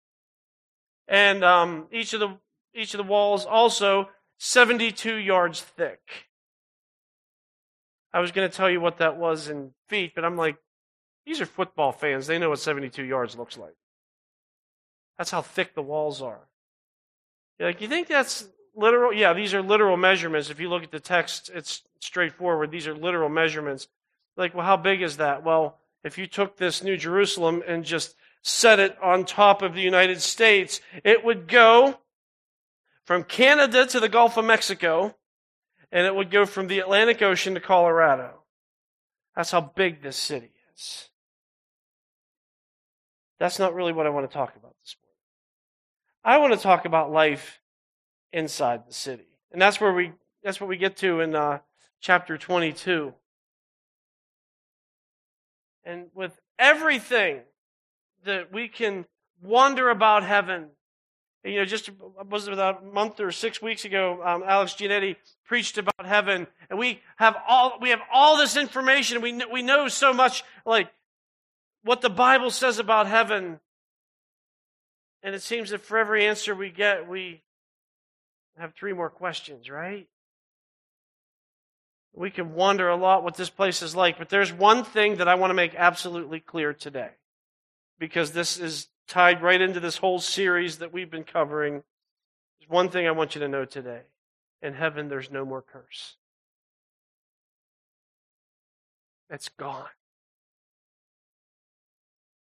And 1.06 1.45
um, 1.45 1.88
each, 1.92 2.14
of 2.14 2.21
the, 2.21 2.38
each 2.75 2.95
of 2.95 2.99
the 2.99 3.04
walls 3.04 3.45
also 3.45 4.09
72 4.38 5.14
yards 5.14 5.61
thick. 5.61 6.00
I 8.14 8.21
was 8.21 8.33
going 8.33 8.49
to 8.49 8.56
tell 8.56 8.71
you 8.71 8.80
what 8.80 8.97
that 8.97 9.18
was 9.18 9.50
in 9.50 9.73
feet, 9.88 10.12
but 10.14 10.25
I'm 10.25 10.38
like, 10.38 10.56
these 11.26 11.40
are 11.40 11.47
football 11.47 11.92
fans. 11.92 12.26
They 12.26 12.38
know 12.38 12.50
what 12.50 12.61
72 12.61 13.02
yards 13.04 13.37
looks 13.37 13.59
like. 13.59 13.75
That's 15.18 15.30
how 15.30 15.42
thick 15.42 15.75
the 15.75 15.83
walls 15.83 16.23
are. 16.23 16.49
You're 17.59 17.71
like, 17.71 17.80
you 17.80 17.88
think 17.88 18.06
that's 18.06 18.49
literal? 18.75 19.12
Yeah, 19.12 19.33
these 19.33 19.54
are 19.54 19.62
literal 19.62 19.97
measurements. 19.97 20.50
If 20.50 20.61
you 20.61 20.68
look 20.68 20.85
at 20.85 20.90
the 20.90 21.00
text, 21.00 21.50
it's 21.52 21.83
straightforward. 22.00 22.71
These 22.71 22.87
are 22.87 22.95
literal 22.95 23.28
measurements. 23.28 23.88
Like, 24.37 24.54
well, 24.54 24.66
how 24.66 24.76
big 24.76 25.02
is 25.02 25.16
that? 25.16 25.42
Well, 25.42 25.78
if 26.04 26.18
you 26.18 26.26
took 26.26 26.56
this 26.56 26.85
New 26.85 26.97
Jerusalem 26.97 27.62
and 27.66 27.85
just 27.85 28.14
set 28.42 28.78
it 28.78 28.97
on 29.02 29.25
top 29.25 29.62
of 29.62 29.75
the 29.75 29.80
United 29.80 30.21
States, 30.21 30.80
it 31.02 31.25
would 31.25 31.49
go 31.49 31.99
from 33.04 33.25
Canada 33.25 33.87
to 33.87 33.99
the 33.99 34.09
Gulf 34.09 34.37
of 34.37 34.45
Mexico, 34.45 35.16
and 35.90 36.06
it 36.06 36.14
would 36.14 36.30
go 36.30 36.45
from 36.45 36.68
the 36.68 36.78
Atlantic 36.80 37.23
Ocean 37.23 37.54
to 37.54 37.61
Colorado. 37.61 38.42
That's 39.35 39.50
how 39.50 39.61
big 39.61 40.02
this 40.02 40.16
city 40.16 40.50
is. 40.75 41.09
That's 43.38 43.59
not 43.59 43.75
really 43.75 43.93
what 43.93 44.07
I 44.07 44.11
want 44.11 44.28
to 44.28 44.33
talk 44.33 44.57
about 44.57 44.75
this 44.83 44.97
morning. 45.02 45.07
I 46.25 46.38
want 46.38 46.55
to 46.55 46.62
talk 46.62 46.85
about 46.85 47.12
life 47.12 47.61
inside 48.33 48.87
the 48.87 48.93
city. 48.93 49.26
And 49.52 49.61
that's 49.61 49.81
where 49.81 49.93
we 49.93 50.12
that's 50.43 50.61
what 50.61 50.69
we 50.69 50.76
get 50.76 50.97
to 50.99 51.21
in 51.21 51.35
uh, 51.35 51.59
chapter 52.00 52.38
22. 52.38 53.12
And 55.85 56.07
with 56.14 56.38
everything 56.59 57.40
that 58.25 58.52
we 58.52 58.69
can 58.69 59.07
wonder 59.43 59.88
about 59.90 60.25
heaven, 60.25 60.69
you 61.45 61.57
know, 61.57 61.64
just 61.64 61.90
was 62.28 62.49
about 62.49 62.83
a 62.83 62.87
month 62.87 63.21
or 63.21 63.31
six 63.31 63.62
weeks 63.62 63.85
ago, 63.85 64.21
um, 64.25 64.43
Alex 64.45 64.75
Giannetti 64.75 65.16
preached 65.45 65.78
about 65.78 66.05
heaven, 66.05 66.47
and 66.69 66.78
we 66.78 67.00
have 67.16 67.37
all 67.49 67.78
we 67.81 67.90
have 67.90 68.00
all 68.12 68.37
this 68.37 68.57
information. 68.57 69.21
We 69.23 69.40
we 69.52 69.62
know 69.62 69.87
so 69.87 70.12
much, 70.12 70.43
like 70.64 70.88
what 71.87 72.00
the 72.00 72.11
Bible 72.11 72.50
says 72.50 72.81
about 72.81 73.07
heaven. 73.07 73.61
And 75.23 75.35
it 75.35 75.43
seems 75.43 75.71
that 75.71 75.85
for 75.85 75.97
every 75.97 76.26
answer 76.26 76.52
we 76.55 76.69
get, 76.69 77.09
we 77.09 77.43
have 78.59 78.75
three 78.75 78.93
more 78.93 79.09
questions, 79.09 79.71
right? 79.71 80.09
We 82.12 82.31
can 82.31 82.55
wonder 82.55 82.88
a 82.88 82.97
lot 82.97 83.23
what 83.23 83.37
this 83.37 83.50
place 83.50 83.83
is 83.83 83.95
like, 83.95 84.19
but 84.19 84.31
there's 84.31 84.52
one 84.52 84.83
thing 84.83 85.16
that 85.16 85.28
I 85.28 85.37
want 85.37 85.50
to 85.50 85.55
make 85.55 85.75
absolutely 85.76 86.40
clear 86.40 86.73
today. 86.73 87.11
Because 88.00 88.33
this 88.33 88.59
is 88.59 88.88
tied 89.07 89.40
right 89.40 89.61
into 89.61 89.78
this 89.78 89.99
whole 89.99 90.19
series 90.19 90.78
that 90.78 90.93
we've 90.93 91.11
been 91.11 91.25
covering. 91.25 91.85
There's 92.59 92.69
one 92.69 92.88
thing 92.88 93.07
I 93.07 93.12
want 93.12 93.37
you 93.37 93.40
to 93.43 93.49
know 93.49 93.64
today. 93.64 94.00
In 94.61 94.75
heaven, 94.75 95.09
there's 95.09 95.31
no 95.31 95.45
more 95.45 95.62
curse. 95.62 96.16
It's 99.31 99.49
gone 99.50 99.87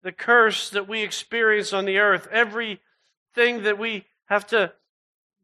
the 0.04 0.12
curse 0.12 0.70
that 0.72 0.88
we 0.88 1.02
experience 1.02 1.74
on 1.74 1.86
the 1.86 2.00
earth, 2.00 2.28
everything 2.32 2.80
that 3.36 3.78
we 3.78 4.06
have 4.26 4.48
to 4.48 4.74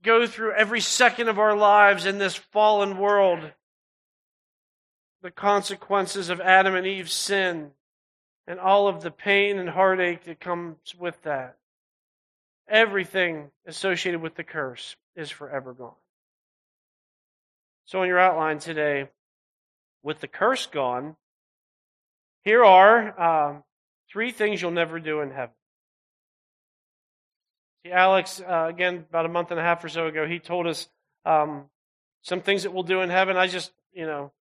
go 0.03 0.25
through 0.25 0.53
every 0.53 0.81
second 0.81 1.27
of 1.27 1.39
our 1.39 1.55
lives 1.55 2.05
in 2.05 2.17
this 2.17 2.35
fallen 2.35 2.97
world, 2.97 3.51
the 5.21 5.31
consequences 5.31 6.29
of 6.29 6.39
Adam 6.39 6.75
and 6.75 6.87
Eve's 6.87 7.13
sin, 7.13 7.71
and 8.47 8.59
all 8.59 8.87
of 8.87 9.01
the 9.01 9.11
pain 9.11 9.59
and 9.59 9.69
heartache 9.69 10.23
that 10.23 10.39
comes 10.39 10.77
with 10.97 11.21
that. 11.23 11.57
Everything 12.69 13.51
associated 13.65 14.21
with 14.21 14.35
the 14.35 14.43
curse 14.43 14.95
is 15.15 15.29
forever 15.29 15.73
gone. 15.73 15.93
So, 17.85 18.01
in 18.01 18.09
your 18.09 18.19
outline 18.19 18.59
today, 18.59 19.09
with 20.03 20.19
the 20.19 20.27
curse 20.27 20.65
gone, 20.65 21.15
here 22.43 22.63
are 22.63 23.49
um, 23.49 23.63
Three 24.11 24.31
things 24.31 24.61
you'll 24.61 24.71
never 24.71 24.99
do 24.99 25.21
in 25.21 25.31
heaven. 25.31 25.55
See, 27.83 27.91
Alex, 27.91 28.41
uh, 28.41 28.65
again, 28.69 29.05
about 29.09 29.25
a 29.25 29.29
month 29.29 29.51
and 29.51 29.59
a 29.59 29.63
half 29.63 29.83
or 29.83 29.89
so 29.89 30.07
ago, 30.07 30.25
he 30.25 30.39
told 30.39 30.67
us 30.67 30.87
um, 31.25 31.65
some 32.21 32.41
things 32.41 32.63
that 32.63 32.73
we'll 32.73 32.83
do 32.83 33.01
in 33.01 33.09
heaven. 33.09 33.37
I 33.37 33.47
just, 33.47 33.71
you 33.93 34.05
know, 34.05 34.31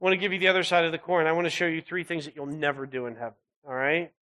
want 0.00 0.12
to 0.12 0.16
give 0.18 0.32
you 0.32 0.38
the 0.38 0.48
other 0.48 0.62
side 0.62 0.84
of 0.84 0.92
the 0.92 0.98
coin. 0.98 1.26
I 1.26 1.32
want 1.32 1.46
to 1.46 1.50
show 1.50 1.66
you 1.66 1.80
three 1.80 2.04
things 2.04 2.26
that 2.26 2.36
you'll 2.36 2.46
never 2.46 2.86
do 2.86 3.06
in 3.06 3.14
heaven. 3.14 3.34
All 3.66 3.74
right? 3.74 4.12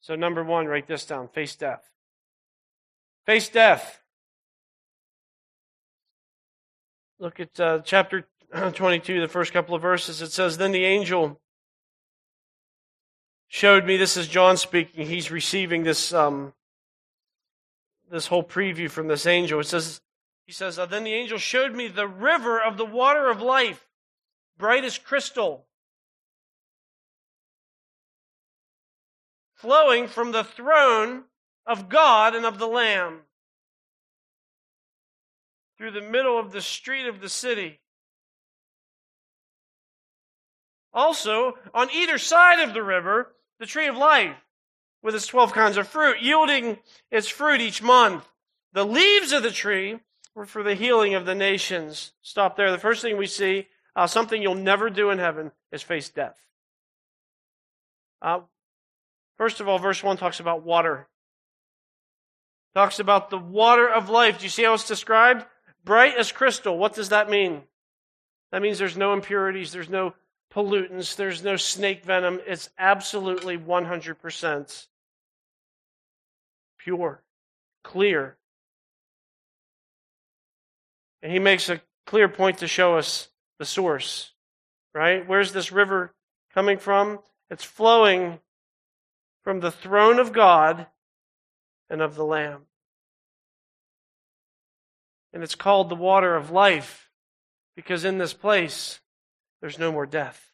So, 0.00 0.14
number 0.14 0.42
one, 0.44 0.66
write 0.66 0.86
this 0.86 1.04
down 1.04 1.28
face 1.28 1.56
death. 1.56 1.84
Face 3.26 3.48
death. 3.48 4.00
Look 7.18 7.40
at 7.40 7.58
uh, 7.60 7.80
chapter 7.84 8.26
22, 8.72 9.20
the 9.20 9.28
first 9.28 9.52
couple 9.52 9.74
of 9.74 9.82
verses. 9.82 10.22
It 10.22 10.32
says, 10.32 10.56
Then 10.56 10.72
the 10.72 10.84
angel 10.84 11.40
showed 13.48 13.84
me 13.84 13.96
this 13.96 14.16
is 14.16 14.28
John 14.28 14.56
speaking. 14.56 15.06
He's 15.06 15.30
receiving 15.30 15.82
this 15.82 16.12
um, 16.12 16.52
this 18.10 18.26
whole 18.26 18.44
preview 18.44 18.90
from 18.90 19.08
this 19.08 19.26
angel. 19.26 19.60
It 19.60 19.66
says 19.66 20.00
he 20.46 20.52
says, 20.52 20.78
uh, 20.78 20.86
then 20.86 21.04
the 21.04 21.12
angel 21.12 21.36
showed 21.36 21.74
me 21.74 21.88
the 21.88 22.08
river 22.08 22.58
of 22.58 22.78
the 22.78 22.86
water 22.86 23.28
of 23.28 23.42
life, 23.42 23.86
bright 24.56 24.82
as 24.82 24.96
crystal, 24.96 25.66
flowing 29.54 30.08
from 30.08 30.32
the 30.32 30.44
throne 30.44 31.24
of 31.66 31.90
God 31.90 32.34
and 32.34 32.46
of 32.46 32.58
the 32.58 32.66
Lamb 32.66 33.20
through 35.76 35.90
the 35.90 36.00
middle 36.00 36.38
of 36.38 36.50
the 36.52 36.62
street 36.62 37.06
of 37.06 37.20
the 37.20 37.28
city. 37.28 37.80
Also, 40.94 41.58
on 41.74 41.90
either 41.92 42.16
side 42.16 42.66
of 42.66 42.72
the 42.72 42.82
river, 42.82 43.34
the 43.58 43.66
tree 43.66 43.86
of 43.86 43.96
life 43.96 44.36
with 45.02 45.14
its 45.14 45.26
12 45.26 45.52
kinds 45.52 45.76
of 45.76 45.88
fruit, 45.88 46.20
yielding 46.20 46.78
its 47.10 47.28
fruit 47.28 47.60
each 47.60 47.82
month. 47.82 48.26
The 48.72 48.84
leaves 48.84 49.32
of 49.32 49.42
the 49.42 49.50
tree 49.50 50.00
were 50.34 50.46
for 50.46 50.62
the 50.62 50.74
healing 50.74 51.14
of 51.14 51.26
the 51.26 51.34
nations. 51.34 52.12
Stop 52.22 52.56
there. 52.56 52.70
The 52.70 52.78
first 52.78 53.02
thing 53.02 53.16
we 53.16 53.26
see, 53.26 53.68
uh, 53.96 54.06
something 54.06 54.42
you'll 54.42 54.54
never 54.54 54.90
do 54.90 55.10
in 55.10 55.18
heaven, 55.18 55.52
is 55.72 55.82
face 55.82 56.08
death. 56.08 56.36
Uh, 58.20 58.40
first 59.36 59.60
of 59.60 59.68
all, 59.68 59.78
verse 59.78 60.02
1 60.02 60.16
talks 60.16 60.40
about 60.40 60.64
water. 60.64 61.08
Talks 62.74 63.00
about 63.00 63.30
the 63.30 63.38
water 63.38 63.88
of 63.88 64.10
life. 64.10 64.38
Do 64.38 64.44
you 64.44 64.50
see 64.50 64.64
how 64.64 64.74
it's 64.74 64.86
described? 64.86 65.44
Bright 65.84 66.16
as 66.16 66.30
crystal. 66.32 66.76
What 66.76 66.94
does 66.94 67.08
that 67.08 67.30
mean? 67.30 67.62
That 68.52 68.62
means 68.62 68.78
there's 68.78 68.96
no 68.96 69.12
impurities, 69.12 69.72
there's 69.72 69.90
no 69.90 70.14
pollutants, 70.58 71.14
there's 71.14 71.44
no 71.44 71.56
snake 71.56 72.04
venom. 72.04 72.40
It's 72.44 72.68
absolutely 72.76 73.56
100% 73.56 74.86
pure, 76.78 77.22
clear. 77.84 78.36
And 81.22 81.30
he 81.30 81.38
makes 81.38 81.68
a 81.68 81.80
clear 82.06 82.28
point 82.28 82.58
to 82.58 82.66
show 82.66 82.96
us 82.96 83.28
the 83.60 83.64
source, 83.64 84.32
right? 84.92 85.28
Where's 85.28 85.52
this 85.52 85.70
river 85.70 86.12
coming 86.52 86.78
from? 86.78 87.20
It's 87.50 87.64
flowing 87.64 88.40
from 89.44 89.60
the 89.60 89.70
throne 89.70 90.18
of 90.18 90.32
God 90.32 90.88
and 91.88 92.02
of 92.02 92.16
the 92.16 92.24
Lamb. 92.24 92.62
And 95.32 95.44
it's 95.44 95.54
called 95.54 95.88
the 95.88 95.94
water 95.94 96.34
of 96.34 96.50
life 96.50 97.10
because 97.76 98.04
in 98.04 98.18
this 98.18 98.34
place 98.34 98.98
there's 99.60 99.78
no 99.78 99.92
more 99.92 100.06
death. 100.06 100.47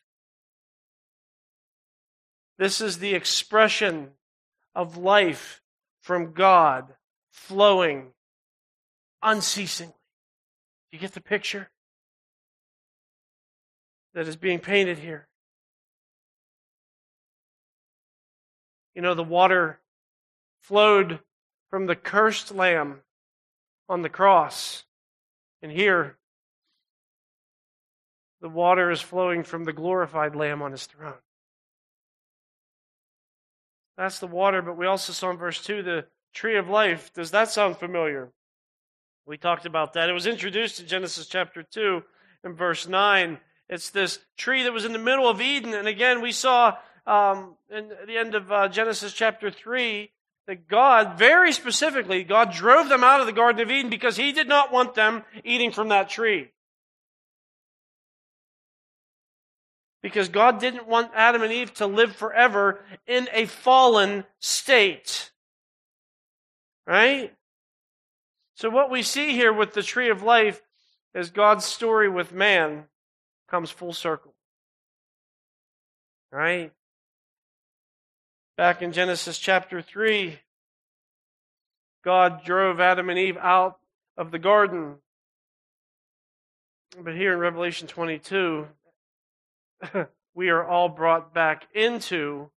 This 2.58 2.80
is 2.80 2.98
the 2.98 3.14
expression 3.14 4.10
of 4.74 4.96
life 4.96 5.60
from 6.02 6.32
God 6.32 6.94
flowing 7.32 8.12
unceasingly. 9.22 9.94
You 10.92 10.98
get 10.98 11.12
the 11.12 11.20
picture 11.20 11.70
that 14.14 14.28
is 14.28 14.36
being 14.36 14.60
painted 14.60 14.98
here? 14.98 15.26
You 18.94 19.02
know, 19.02 19.14
the 19.14 19.24
water 19.24 19.80
flowed 20.60 21.18
from 21.70 21.86
the 21.86 21.96
cursed 21.96 22.54
lamb 22.54 23.00
on 23.88 24.02
the 24.02 24.08
cross. 24.08 24.84
And 25.62 25.72
here, 25.72 26.16
the 28.40 28.48
water 28.48 28.90
is 28.90 29.00
flowing 29.00 29.42
from 29.42 29.64
the 29.64 29.72
glorified 29.72 30.36
lamb 30.36 30.62
on 30.62 30.70
his 30.70 30.86
throne. 30.86 31.14
That's 33.96 34.18
the 34.18 34.26
water, 34.26 34.62
but 34.62 34.76
we 34.76 34.86
also 34.86 35.12
saw 35.12 35.30
in 35.30 35.36
verse 35.36 35.62
2 35.62 35.82
the 35.82 36.06
tree 36.32 36.56
of 36.56 36.68
life. 36.68 37.12
Does 37.12 37.30
that 37.30 37.50
sound 37.50 37.76
familiar? 37.76 38.32
We 39.26 39.38
talked 39.38 39.66
about 39.66 39.94
that. 39.94 40.10
It 40.10 40.12
was 40.12 40.26
introduced 40.26 40.80
in 40.80 40.86
Genesis 40.86 41.26
chapter 41.26 41.62
2 41.62 42.02
and 42.42 42.56
verse 42.56 42.88
9. 42.88 43.38
It's 43.68 43.90
this 43.90 44.18
tree 44.36 44.64
that 44.64 44.72
was 44.72 44.84
in 44.84 44.92
the 44.92 44.98
middle 44.98 45.28
of 45.28 45.40
Eden. 45.40 45.72
And 45.74 45.88
again, 45.88 46.20
we 46.20 46.32
saw 46.32 46.76
um, 47.06 47.56
in 47.70 47.90
the 48.06 48.18
end 48.18 48.34
of 48.34 48.52
uh, 48.52 48.68
Genesis 48.68 49.12
chapter 49.12 49.50
3 49.50 50.10
that 50.46 50.68
God, 50.68 51.18
very 51.18 51.52
specifically, 51.52 52.22
God 52.24 52.52
drove 52.52 52.88
them 52.88 53.02
out 53.02 53.20
of 53.20 53.26
the 53.26 53.32
Garden 53.32 53.62
of 53.62 53.70
Eden 53.70 53.90
because 53.90 54.16
He 54.16 54.32
did 54.32 54.48
not 54.48 54.72
want 54.72 54.94
them 54.94 55.22
eating 55.42 55.70
from 55.70 55.88
that 55.88 56.10
tree. 56.10 56.50
Because 60.04 60.28
God 60.28 60.60
didn't 60.60 60.86
want 60.86 61.12
Adam 61.14 61.40
and 61.40 61.50
Eve 61.50 61.72
to 61.76 61.86
live 61.86 62.14
forever 62.14 62.78
in 63.06 63.26
a 63.32 63.46
fallen 63.46 64.24
state. 64.38 65.30
Right? 66.86 67.32
So, 68.54 68.68
what 68.68 68.90
we 68.90 69.02
see 69.02 69.32
here 69.32 69.50
with 69.50 69.72
the 69.72 69.82
tree 69.82 70.10
of 70.10 70.22
life 70.22 70.60
is 71.14 71.30
God's 71.30 71.64
story 71.64 72.10
with 72.10 72.34
man 72.34 72.84
comes 73.48 73.70
full 73.70 73.94
circle. 73.94 74.34
Right? 76.30 76.70
Back 78.58 78.82
in 78.82 78.92
Genesis 78.92 79.38
chapter 79.38 79.80
3, 79.80 80.38
God 82.04 82.44
drove 82.44 82.78
Adam 82.78 83.08
and 83.08 83.18
Eve 83.18 83.38
out 83.38 83.78
of 84.18 84.32
the 84.32 84.38
garden. 84.38 84.96
But 87.02 87.16
here 87.16 87.32
in 87.32 87.38
Revelation 87.38 87.88
22, 87.88 88.68
we 90.34 90.48
are 90.48 90.64
all 90.64 90.88
brought 90.88 91.34
back 91.34 91.66
into 91.74 92.50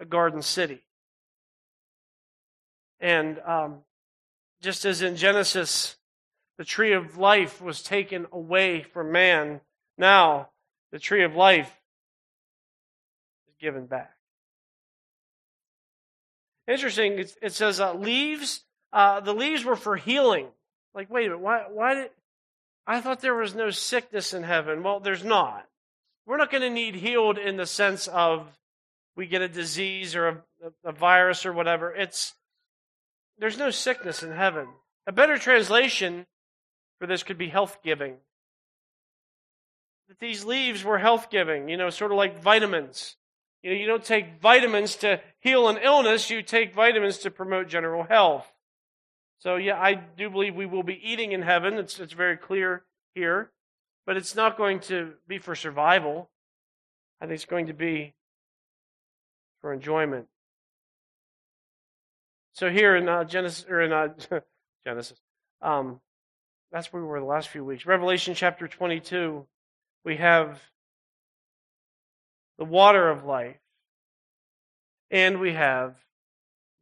a 0.00 0.04
garden 0.04 0.42
city. 0.42 0.82
And 3.00 3.38
um, 3.40 3.78
just 4.62 4.84
as 4.84 5.02
in 5.02 5.16
Genesis, 5.16 5.96
the 6.58 6.64
tree 6.64 6.92
of 6.92 7.18
life 7.18 7.60
was 7.60 7.82
taken 7.82 8.26
away 8.32 8.82
from 8.82 9.12
man, 9.12 9.60
now 9.98 10.50
the 10.92 10.98
tree 10.98 11.24
of 11.24 11.34
life 11.34 11.70
is 13.48 13.54
given 13.60 13.86
back. 13.86 14.12
Interesting, 16.66 17.18
it, 17.42 17.52
says 17.52 17.78
uh, 17.78 17.92
leaves, 17.92 18.64
uh, 18.92 19.20
the 19.20 19.34
leaves 19.34 19.64
were 19.64 19.76
for 19.76 19.96
healing. 19.96 20.46
Like, 20.94 21.10
wait 21.10 21.26
a 21.26 21.30
minute, 21.30 21.40
why, 21.40 21.64
why 21.70 21.94
did, 21.94 22.10
I 22.86 23.00
thought 23.00 23.20
there 23.20 23.34
was 23.34 23.54
no 23.54 23.70
sickness 23.70 24.32
in 24.32 24.44
heaven. 24.44 24.82
Well, 24.82 25.00
there's 25.00 25.24
not. 25.24 25.66
We're 26.26 26.38
not 26.38 26.50
going 26.50 26.62
to 26.62 26.70
need 26.70 26.94
healed 26.94 27.38
in 27.38 27.56
the 27.56 27.66
sense 27.66 28.08
of 28.08 28.46
we 29.16 29.26
get 29.26 29.42
a 29.42 29.48
disease 29.48 30.16
or 30.16 30.28
a, 30.28 30.38
a 30.84 30.92
virus 30.92 31.44
or 31.44 31.52
whatever. 31.52 31.94
It's 31.94 32.34
there's 33.38 33.58
no 33.58 33.70
sickness 33.70 34.22
in 34.22 34.32
heaven. 34.32 34.68
A 35.06 35.12
better 35.12 35.36
translation 35.36 36.26
for 36.98 37.06
this 37.06 37.22
could 37.22 37.36
be 37.36 37.48
health 37.48 37.78
giving. 37.82 38.16
That 40.08 40.18
these 40.18 40.44
leaves 40.44 40.84
were 40.84 40.98
health 40.98 41.30
giving, 41.30 41.68
you 41.68 41.76
know, 41.76 41.90
sort 41.90 42.12
of 42.12 42.16
like 42.16 42.40
vitamins. 42.40 43.16
You 43.62 43.70
know, 43.70 43.76
you 43.76 43.86
don't 43.86 44.04
take 44.04 44.40
vitamins 44.40 44.96
to 44.96 45.20
heal 45.40 45.68
an 45.68 45.78
illness, 45.78 46.30
you 46.30 46.42
take 46.42 46.74
vitamins 46.74 47.18
to 47.18 47.30
promote 47.30 47.68
general 47.68 48.02
health. 48.02 48.50
So 49.38 49.56
yeah, 49.56 49.78
I 49.80 49.94
do 49.94 50.30
believe 50.30 50.54
we 50.54 50.66
will 50.66 50.82
be 50.82 51.00
eating 51.02 51.32
in 51.32 51.42
heaven. 51.42 51.74
It's 51.74 52.00
it's 52.00 52.12
very 52.12 52.36
clear 52.36 52.82
here 53.14 53.50
but 54.06 54.16
it's 54.16 54.34
not 54.34 54.56
going 54.56 54.80
to 54.80 55.14
be 55.26 55.38
for 55.38 55.54
survival. 55.54 56.30
I 57.20 57.26
think 57.26 57.36
it's 57.36 57.44
going 57.44 57.66
to 57.66 57.74
be 57.74 58.14
for 59.60 59.72
enjoyment. 59.72 60.26
So 62.52 62.70
here 62.70 62.94
in 62.94 63.08
uh, 63.08 63.24
Genesis, 63.24 63.64
or 63.68 63.80
in 63.80 63.92
uh, 63.92 64.08
Genesis, 64.84 65.18
um, 65.62 66.00
that's 66.70 66.92
where 66.92 67.02
we 67.02 67.08
were 67.08 67.20
the 67.20 67.26
last 67.26 67.48
few 67.48 67.64
weeks. 67.64 67.86
Revelation 67.86 68.34
chapter 68.34 68.68
22, 68.68 69.46
we 70.04 70.16
have 70.16 70.60
the 72.58 72.64
water 72.64 73.08
of 73.08 73.24
life, 73.24 73.56
and 75.10 75.40
we 75.40 75.52
have 75.54 75.96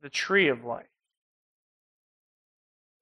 the 0.03 0.11
tree 0.11 0.49
of 0.49 0.65
life. 0.65 0.87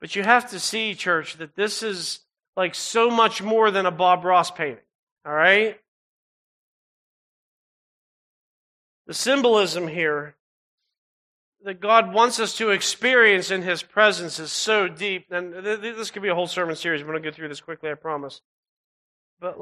But 0.01 0.15
you 0.15 0.23
have 0.23 0.51
to 0.51 0.61
see, 0.61 0.95
church, 0.95 1.39
that 1.39 1.57
this 1.57 1.83
is 1.83 2.21
like 2.61 2.75
so 2.75 3.09
much 3.09 3.41
more 3.41 3.71
than 3.71 3.87
a 3.87 3.91
Bob 3.91 4.23
Ross 4.23 4.51
painting. 4.51 4.85
All 5.25 5.33
right? 5.33 5.81
The 9.07 9.15
symbolism 9.15 9.89
here 9.89 10.37
that 11.65 11.81
God 11.81 12.13
wants 12.13 12.39
us 12.39 12.59
to 12.59 12.69
experience 12.69 13.51
in 13.51 13.63
His 13.63 13.83
presence 13.83 14.39
is 14.39 14.53
so 14.53 14.89
deep. 14.89 15.29
And 15.31 15.55
this 15.55 16.11
could 16.11 16.21
be 16.21 16.29
a 16.29 16.35
whole 16.35 16.47
sermon 16.47 16.77
series. 16.77 17.01
I'm 17.01 17.07
going 17.07 17.23
to 17.23 17.31
go 17.31 17.35
through 17.35 17.49
this 17.49 17.63
quickly, 17.63 17.91
I 17.91 17.95
promise. 17.95 18.43
But 19.41 19.57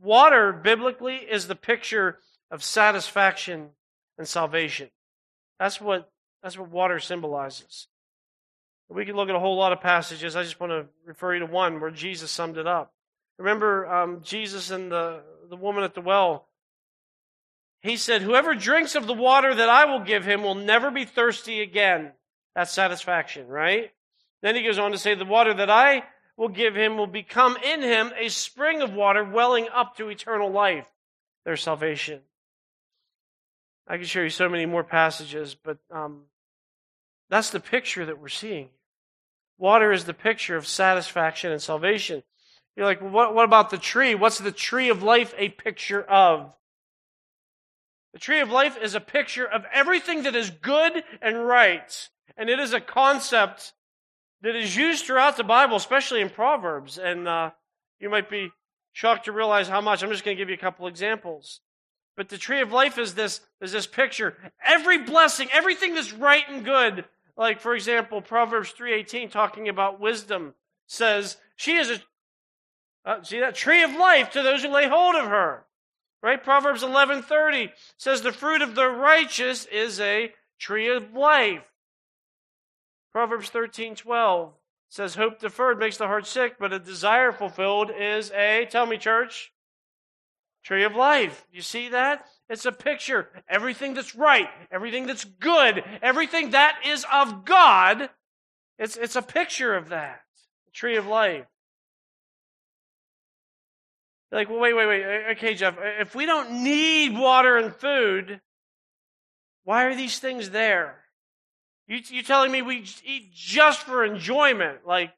water, 0.00 0.52
biblically, 0.52 1.16
is 1.16 1.48
the 1.48 1.56
picture 1.56 2.20
of 2.52 2.62
satisfaction 2.62 3.70
and 4.16 4.28
salvation. 4.28 4.90
That's 5.58 5.80
what, 5.80 6.08
that's 6.40 6.56
what 6.56 6.70
water 6.70 7.00
symbolizes. 7.00 7.88
We 8.88 9.04
could 9.04 9.16
look 9.16 9.28
at 9.28 9.34
a 9.34 9.40
whole 9.40 9.56
lot 9.56 9.72
of 9.72 9.80
passages. 9.80 10.36
I 10.36 10.42
just 10.42 10.60
want 10.60 10.70
to 10.70 10.86
refer 11.04 11.34
you 11.34 11.40
to 11.40 11.46
one 11.46 11.80
where 11.80 11.90
Jesus 11.90 12.30
summed 12.30 12.58
it 12.58 12.66
up. 12.66 12.92
Remember 13.38 13.86
um, 13.92 14.20
Jesus 14.22 14.70
and 14.70 14.92
the, 14.92 15.22
the 15.48 15.56
woman 15.56 15.84
at 15.84 15.94
the 15.94 16.00
well? 16.00 16.46
He 17.80 17.96
said, 17.96 18.22
Whoever 18.22 18.54
drinks 18.54 18.94
of 18.94 19.06
the 19.06 19.14
water 19.14 19.54
that 19.54 19.68
I 19.68 19.86
will 19.86 20.00
give 20.00 20.24
him 20.24 20.42
will 20.42 20.54
never 20.54 20.90
be 20.90 21.04
thirsty 21.04 21.60
again. 21.60 22.12
That's 22.54 22.72
satisfaction, 22.72 23.48
right? 23.48 23.90
Then 24.42 24.54
he 24.54 24.62
goes 24.62 24.78
on 24.78 24.92
to 24.92 24.98
say, 24.98 25.14
The 25.14 25.24
water 25.24 25.54
that 25.54 25.70
I 25.70 26.04
will 26.36 26.48
give 26.48 26.74
him 26.74 26.96
will 26.96 27.06
become 27.06 27.56
in 27.56 27.82
him 27.82 28.12
a 28.18 28.28
spring 28.28 28.82
of 28.82 28.92
water 28.92 29.24
welling 29.24 29.68
up 29.74 29.96
to 29.96 30.08
eternal 30.08 30.50
life, 30.50 30.86
their 31.44 31.56
salvation. 31.56 32.20
I 33.86 33.98
could 33.98 34.08
show 34.08 34.22
you 34.22 34.30
so 34.30 34.48
many 34.48 34.66
more 34.66 34.84
passages, 34.84 35.54
but 35.54 35.78
um, 35.90 36.22
that's 37.30 37.50
the 37.50 37.60
picture 37.60 38.06
that 38.06 38.20
we're 38.20 38.28
seeing. 38.28 38.68
Water 39.58 39.92
is 39.92 40.04
the 40.04 40.14
picture 40.14 40.56
of 40.56 40.66
satisfaction 40.66 41.52
and 41.52 41.62
salvation. 41.62 42.22
You're 42.76 42.86
like, 42.86 43.00
well, 43.00 43.10
what, 43.10 43.34
what 43.34 43.44
about 43.44 43.70
the 43.70 43.78
tree? 43.78 44.14
What's 44.14 44.38
the 44.38 44.52
tree 44.52 44.88
of 44.88 45.02
life 45.02 45.32
a 45.38 45.48
picture 45.48 46.02
of? 46.02 46.52
The 48.12 48.18
tree 48.18 48.40
of 48.40 48.50
life 48.50 48.76
is 48.80 48.94
a 48.94 49.00
picture 49.00 49.46
of 49.46 49.64
everything 49.72 50.24
that 50.24 50.36
is 50.36 50.50
good 50.50 51.02
and 51.22 51.46
right. 51.46 52.08
And 52.36 52.50
it 52.50 52.58
is 52.58 52.72
a 52.72 52.80
concept 52.80 53.72
that 54.42 54.56
is 54.56 54.76
used 54.76 55.04
throughout 55.04 55.36
the 55.36 55.44
Bible, 55.44 55.76
especially 55.76 56.20
in 56.20 56.30
Proverbs. 56.30 56.98
And 56.98 57.26
uh, 57.28 57.50
you 58.00 58.10
might 58.10 58.28
be 58.28 58.50
shocked 58.92 59.26
to 59.26 59.32
realize 59.32 59.68
how 59.68 59.80
much. 59.80 60.02
I'm 60.02 60.10
just 60.10 60.24
going 60.24 60.36
to 60.36 60.40
give 60.40 60.48
you 60.48 60.56
a 60.56 60.58
couple 60.58 60.86
examples. 60.86 61.60
But 62.16 62.28
the 62.28 62.38
tree 62.38 62.60
of 62.60 62.72
life 62.72 62.98
is 62.98 63.14
this, 63.14 63.40
is 63.60 63.72
this 63.72 63.86
picture. 63.86 64.36
Every 64.64 64.98
blessing, 64.98 65.48
everything 65.52 65.94
that's 65.94 66.12
right 66.12 66.44
and 66.48 66.64
good 66.64 67.04
like 67.36 67.60
for 67.60 67.74
example, 67.74 68.22
Proverbs 68.22 68.72
3:18 68.72 69.30
talking 69.30 69.68
about 69.68 70.00
wisdom 70.00 70.54
says, 70.86 71.38
"She 71.56 71.76
is 71.76 71.90
a 71.90 72.02
uh, 73.04 73.22
see 73.22 73.40
that 73.40 73.54
tree 73.54 73.82
of 73.82 73.92
life 73.92 74.30
to 74.30 74.42
those 74.42 74.62
who 74.62 74.68
lay 74.68 74.88
hold 74.88 75.14
of 75.14 75.26
her." 75.26 75.66
Right? 76.22 76.42
Proverbs 76.42 76.82
11:30 76.82 77.72
says 77.96 78.22
the 78.22 78.32
fruit 78.32 78.62
of 78.62 78.74
the 78.74 78.88
righteous 78.88 79.66
is 79.66 80.00
a 80.00 80.34
tree 80.58 80.88
of 80.88 81.12
life. 81.12 81.64
Proverbs 83.12 83.50
13:12 83.50 84.54
says 84.88 85.16
hope 85.16 85.40
deferred 85.40 85.78
makes 85.78 85.96
the 85.96 86.06
heart 86.06 86.26
sick, 86.26 86.56
but 86.58 86.72
a 86.72 86.78
desire 86.78 87.32
fulfilled 87.32 87.90
is 87.90 88.30
a 88.30 88.66
tell 88.66 88.86
me 88.86 88.96
church 88.96 89.52
tree 90.62 90.84
of 90.84 90.94
life. 90.94 91.46
You 91.52 91.62
see 91.62 91.88
that? 91.90 92.26
It's 92.48 92.66
a 92.66 92.72
picture. 92.72 93.28
Everything 93.48 93.94
that's 93.94 94.14
right, 94.14 94.48
everything 94.70 95.06
that's 95.06 95.24
good, 95.24 95.82
everything 96.02 96.50
that 96.50 96.78
is 96.86 97.04
of 97.12 97.44
God, 97.44 98.10
it's, 98.78 98.96
it's 98.96 99.16
a 99.16 99.22
picture 99.22 99.74
of 99.74 99.88
that. 99.88 100.20
The 100.66 100.72
tree 100.72 100.96
of 100.96 101.06
life. 101.06 101.46
like, 104.30 104.50
well, 104.50 104.58
wait, 104.58 104.74
wait, 104.74 104.86
wait. 104.86 105.04
Okay, 105.32 105.54
Jeff, 105.54 105.76
if 105.80 106.14
we 106.14 106.26
don't 106.26 106.62
need 106.64 107.16
water 107.16 107.56
and 107.56 107.74
food, 107.74 108.40
why 109.62 109.84
are 109.84 109.94
these 109.94 110.18
things 110.18 110.50
there? 110.50 111.04
You, 111.86 112.00
you 112.08 112.22
telling 112.22 112.50
me 112.50 112.60
we 112.60 112.84
eat 113.04 113.32
just 113.32 113.82
for 113.82 114.04
enjoyment? 114.04 114.86
Like, 114.86 115.12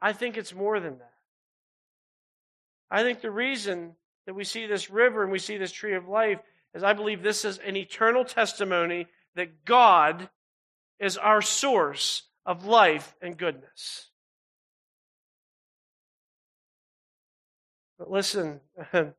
I 0.00 0.12
think 0.12 0.36
it's 0.36 0.54
more 0.54 0.80
than 0.80 0.98
that. 0.98 1.12
I 2.90 3.02
think 3.02 3.20
the 3.20 3.30
reason 3.30 3.96
that 4.28 4.34
we 4.34 4.44
see 4.44 4.66
this 4.66 4.90
river 4.90 5.22
and 5.22 5.32
we 5.32 5.38
see 5.38 5.56
this 5.56 5.72
tree 5.72 5.94
of 5.94 6.06
life 6.06 6.38
is 6.74 6.82
I 6.82 6.92
believe 6.92 7.22
this 7.22 7.46
is 7.46 7.56
an 7.56 7.76
eternal 7.76 8.26
testimony 8.26 9.06
that 9.36 9.64
God 9.64 10.28
is 11.00 11.16
our 11.16 11.40
source 11.40 12.24
of 12.44 12.66
life 12.66 13.16
and 13.22 13.38
goodness. 13.38 14.10
But 17.98 18.10
listen, 18.10 18.60
get 18.92 19.14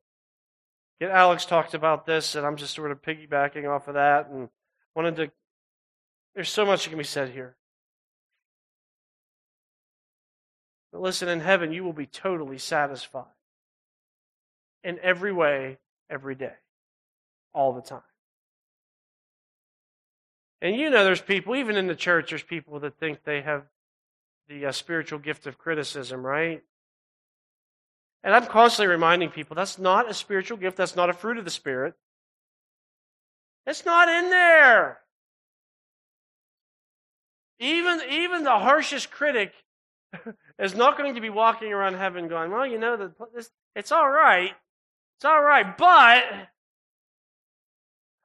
Alex 1.02 1.46
talked 1.46 1.74
about 1.74 2.06
this, 2.06 2.36
and 2.36 2.46
I'm 2.46 2.56
just 2.56 2.76
sort 2.76 2.92
of 2.92 3.02
piggybacking 3.02 3.68
off 3.68 3.88
of 3.88 3.96
that 3.96 4.30
and 4.30 4.48
wanted 4.96 5.16
to 5.16 5.32
there's 6.36 6.50
so 6.50 6.68
much 6.68 6.84
that 6.84 6.92
can 6.92 7.00
be 7.00 7.04
said 7.04 7.32
here. 7.32 7.56
But 10.92 11.02
listen, 11.02 11.30
in 11.30 11.40
heaven, 11.40 11.74
you 11.74 11.84
will 11.84 11.94
be 11.94 12.06
totally 12.06 12.60
satisfied 12.60 13.26
in 14.84 15.00
every 15.02 15.32
way, 15.32 15.78
every 16.10 16.36
day, 16.36 16.54
all 17.54 17.74
the 17.74 17.82
time. 17.82 18.02
And 20.62 20.76
you 20.76 20.90
know, 20.90 21.04
there's 21.04 21.22
people, 21.22 21.56
even 21.56 21.78
in 21.78 21.88
the 21.88 21.96
church, 21.96 22.30
there's 22.30 22.44
people 22.44 22.80
that 22.82 23.00
think 23.00 23.24
they 23.24 23.42
have 23.42 23.64
the 24.50 24.66
uh, 24.66 24.72
spiritual 24.72 25.20
gift 25.20 25.48
of 25.48 25.58
criticism, 25.58 26.26
right? 26.26 26.64
And 28.24 28.36
I'm 28.36 28.46
constantly 28.46 28.92
reminding 28.92 29.30
people 29.30 29.56
that's 29.56 29.80
not 29.80 30.10
a 30.10 30.14
spiritual 30.14 30.58
gift, 30.58 30.76
that's 30.76 30.96
not 30.96 31.10
a 31.10 31.14
fruit 31.14 31.38
of 31.38 31.46
the 31.46 31.52
Spirit. 31.52 31.94
It's 33.66 33.86
not 33.86 34.10
in 34.10 34.30
there. 34.30 35.00
Even, 37.60 38.02
even 38.10 38.44
the 38.44 38.58
harshest 38.58 39.12
critic 39.12 39.54
is 40.60 40.76
not 40.76 40.98
going 40.98 41.16
to 41.16 41.22
be 41.22 41.30
walking 41.30 41.72
around 41.72 41.96
heaven 41.96 42.28
going, 42.28 42.52
well, 42.52 42.66
you 42.66 42.80
know, 42.80 42.98
the, 42.98 43.14
this, 43.34 43.52
it's 43.76 43.92
all 43.92 44.10
right. 44.10 44.54
It's 45.20 45.26
all 45.26 45.44
right. 45.44 45.78
But 45.78 46.24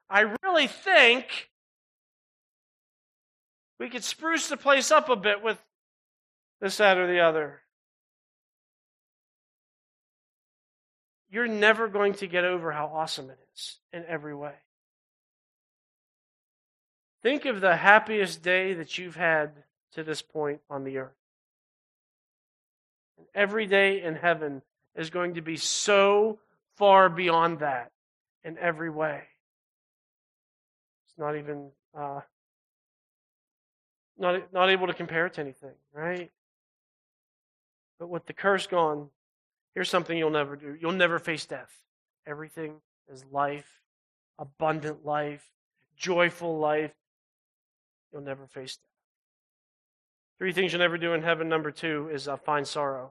I 0.09 0.37
really 0.45 0.69
think 0.69 1.51
we 3.81 3.89
could 3.89 4.05
spruce 4.05 4.47
the 4.47 4.57
place 4.57 4.93
up 4.93 5.09
a 5.09 5.17
bit 5.17 5.43
with 5.43 5.59
this, 6.61 6.77
that, 6.77 6.97
or 6.97 7.09
the 7.09 7.19
other. 7.19 7.63
You're 11.33 11.49
never 11.49 11.89
going 11.89 12.15
to 12.15 12.29
get 12.29 12.45
over 12.45 12.71
how 12.71 12.87
awesome 12.87 13.29
it 13.29 13.41
is 13.57 13.79
in 13.93 14.05
every 14.07 14.37
way. 14.37 14.55
Think 17.25 17.45
of 17.45 17.61
the 17.61 17.75
happiest 17.75 18.41
day 18.41 18.75
that 18.75 18.99
you've 18.99 19.17
had 19.17 19.51
to 19.95 20.05
this 20.05 20.23
point 20.23 20.61
on 20.71 20.85
the 20.85 20.99
earth. 20.99 21.17
And 23.19 23.27
every 23.35 23.67
day 23.67 24.01
in 24.01 24.15
heaven 24.15 24.63
is 24.95 25.11
going 25.11 25.35
to 25.35 25.41
be 25.41 25.57
so 25.57 26.39
far 26.77 27.09
beyond 27.09 27.61
that 27.61 27.91
in 28.45 28.59
every 28.59 28.91
way. 28.91 29.23
It's 31.07 31.19
not 31.19 31.37
even 31.37 31.71
uh, 31.97 32.21
not 34.19 34.53
not 34.53 34.71
able 34.71 34.87
to 34.87 34.95
compare 34.95 35.27
it 35.27 35.35
to 35.35 35.41
anything, 35.41 35.75
right? 35.93 36.31
But 37.99 38.09
with 38.09 38.27
the 38.27 38.33
curse 38.33 38.67
gone, 38.67 39.09
here's 39.75 39.89
something 39.89 40.17
you'll 40.17 40.31
never 40.31 40.57
do. 40.57 40.77
You'll 40.81 40.93
never 40.93 41.19
face 41.19 41.47
death. 41.47 41.73
Everything 42.27 42.77
is 43.13 43.25
life, 43.31 43.81
abundant 44.39 45.05
life, 45.05 45.45
joyful 45.97 46.59
life, 46.59 46.93
You'll 48.15 48.23
never 48.23 48.47
face 48.47 48.77
death. 48.77 48.87
Three 50.39 50.53
things 50.53 50.73
you'll 50.73 50.81
never 50.81 50.99
do 50.99 51.15
in 51.15 51.23
heaven. 51.23 51.49
Number 51.49 51.73
two 51.73 52.09
is 52.13 52.29
uh, 52.29 52.37
find 52.37 52.67
sorrow. 52.67 53.11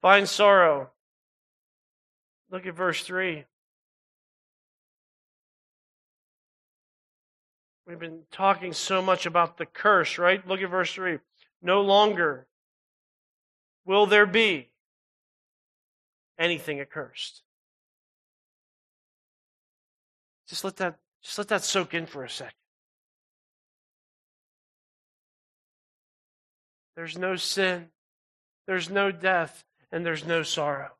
Find 0.00 0.26
sorrow. 0.26 0.88
Look 2.50 2.66
at 2.66 2.74
verse 2.74 3.02
3. 3.04 3.44
We've 7.86 7.98
been 7.98 8.22
talking 8.30 8.72
so 8.72 9.02
much 9.02 9.26
about 9.26 9.56
the 9.56 9.66
curse, 9.66 10.18
right? 10.18 10.46
Look 10.46 10.60
at 10.60 10.70
verse 10.70 10.92
3. 10.92 11.18
No 11.62 11.80
longer 11.80 12.46
will 13.84 14.06
there 14.06 14.26
be 14.26 14.70
anything 16.38 16.80
accursed. 16.80 17.42
Just 20.48 20.64
let 20.64 20.76
that 20.76 20.98
just 21.22 21.36
let 21.36 21.48
that 21.48 21.62
soak 21.62 21.92
in 21.94 22.06
for 22.06 22.24
a 22.24 22.30
second. 22.30 22.54
There's 26.96 27.16
no 27.16 27.36
sin, 27.36 27.88
there's 28.66 28.88
no 28.88 29.12
death, 29.12 29.64
and 29.92 30.04
there's 30.04 30.26
no 30.26 30.42
sorrow. 30.42 30.90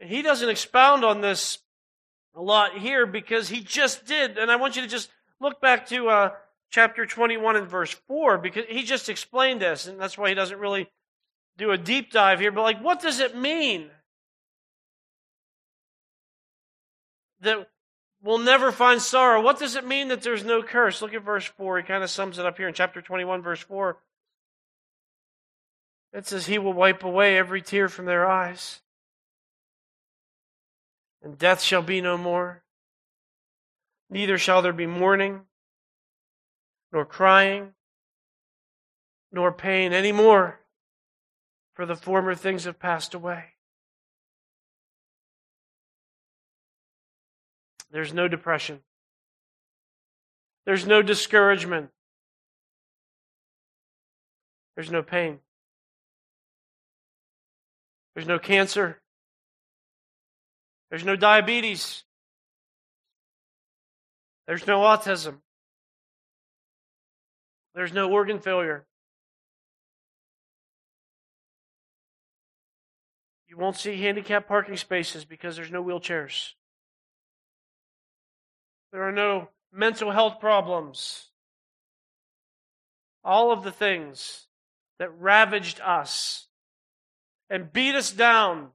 He 0.00 0.22
doesn't 0.22 0.48
expound 0.48 1.04
on 1.04 1.20
this 1.20 1.58
a 2.34 2.40
lot 2.40 2.78
here 2.78 3.06
because 3.06 3.48
he 3.48 3.60
just 3.60 4.06
did. 4.06 4.38
And 4.38 4.50
I 4.50 4.56
want 4.56 4.76
you 4.76 4.82
to 4.82 4.88
just 4.88 5.10
look 5.40 5.60
back 5.60 5.86
to 5.88 6.08
uh, 6.08 6.30
chapter 6.70 7.06
21 7.06 7.56
and 7.56 7.68
verse 7.68 7.92
4 8.08 8.38
because 8.38 8.64
he 8.68 8.82
just 8.82 9.08
explained 9.08 9.60
this. 9.60 9.86
And 9.86 10.00
that's 10.00 10.16
why 10.16 10.28
he 10.28 10.34
doesn't 10.34 10.58
really 10.58 10.88
do 11.58 11.70
a 11.70 11.78
deep 11.78 12.10
dive 12.12 12.40
here. 12.40 12.52
But, 12.52 12.62
like, 12.62 12.82
what 12.82 13.00
does 13.00 13.20
it 13.20 13.36
mean? 13.36 13.90
That 17.42 17.68
we'll 18.22 18.38
never 18.38 18.72
find 18.72 19.00
sorrow. 19.00 19.42
What 19.42 19.58
does 19.58 19.76
it 19.76 19.86
mean 19.86 20.08
that 20.08 20.22
there's 20.22 20.44
no 20.44 20.62
curse? 20.62 21.02
Look 21.02 21.14
at 21.14 21.22
verse 21.22 21.44
4. 21.44 21.78
He 21.78 21.84
kind 21.84 22.02
of 22.02 22.10
sums 22.10 22.38
it 22.38 22.46
up 22.46 22.56
here 22.56 22.68
in 22.68 22.74
chapter 22.74 23.02
21, 23.02 23.42
verse 23.42 23.60
4. 23.60 23.98
It 26.12 26.26
says, 26.26 26.46
He 26.46 26.58
will 26.58 26.72
wipe 26.72 27.04
away 27.04 27.36
every 27.36 27.62
tear 27.62 27.88
from 27.88 28.06
their 28.06 28.28
eyes, 28.28 28.80
and 31.22 31.38
death 31.38 31.60
shall 31.62 31.82
be 31.82 32.00
no 32.00 32.16
more. 32.16 32.62
Neither 34.08 34.38
shall 34.38 34.62
there 34.62 34.72
be 34.72 34.86
mourning, 34.86 35.42
nor 36.92 37.04
crying, 37.04 37.74
nor 39.32 39.52
pain 39.52 39.92
any 39.92 40.12
more, 40.12 40.60
for 41.74 41.86
the 41.86 41.96
former 41.96 42.34
things 42.34 42.64
have 42.64 42.78
passed 42.78 43.14
away. 43.14 43.44
There's 47.92 48.12
no 48.12 48.28
depression. 48.28 48.80
There's 50.64 50.86
no 50.86 51.02
discouragement. 51.02 51.90
There's 54.74 54.90
no 54.90 55.02
pain. 55.02 55.40
There's 58.14 58.28
no 58.28 58.38
cancer. 58.38 58.99
There's 60.90 61.04
no 61.04 61.16
diabetes. 61.16 62.04
There's 64.46 64.66
no 64.66 64.80
autism. 64.80 65.36
There's 67.74 67.92
no 67.92 68.10
organ 68.10 68.40
failure. 68.40 68.84
You 73.48 73.56
won't 73.56 73.76
see 73.76 74.00
handicapped 74.00 74.48
parking 74.48 74.76
spaces 74.76 75.24
because 75.24 75.56
there's 75.56 75.70
no 75.70 75.82
wheelchairs. 75.82 76.52
There 78.92 79.04
are 79.04 79.12
no 79.12 79.48
mental 79.72 80.10
health 80.10 80.40
problems. 80.40 81.28
All 83.22 83.52
of 83.52 83.62
the 83.62 83.70
things 83.70 84.48
that 84.98 85.16
ravaged 85.18 85.80
us 85.80 86.48
and 87.48 87.72
beat 87.72 87.94
us 87.94 88.10
down 88.10 88.70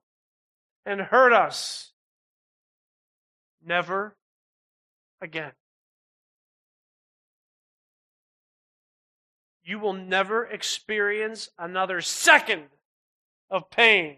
and 0.85 1.01
hurt 1.01 1.33
us 1.33 1.91
Never 3.65 4.15
again. 5.21 5.51
You 9.63 9.79
will 9.79 9.93
never 9.93 10.45
experience 10.45 11.49
another 11.57 11.99
second 12.01 12.65
of 13.49 13.71
pain 13.71 14.17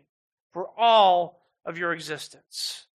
for 0.52 0.68
all 0.78 1.42
of 1.66 1.78
your 1.78 1.94
existence. 1.94 2.86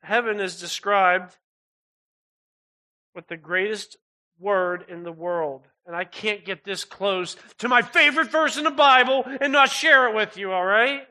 Heaven 0.00 0.38
is 0.38 0.60
described 0.60 1.36
with 3.16 3.26
the 3.26 3.36
greatest 3.36 3.96
word 4.38 4.84
in 4.88 5.02
the 5.02 5.12
world. 5.12 5.66
And 5.84 5.96
I 5.96 6.04
can't 6.04 6.44
get 6.44 6.64
this 6.64 6.84
close 6.84 7.36
to 7.58 7.68
my 7.68 7.82
favorite 7.82 8.30
verse 8.30 8.56
in 8.56 8.64
the 8.64 8.70
Bible 8.70 9.24
and 9.40 9.52
not 9.52 9.70
share 9.70 10.08
it 10.08 10.14
with 10.14 10.36
you, 10.36 10.52
all 10.52 10.64
right? 10.64 11.02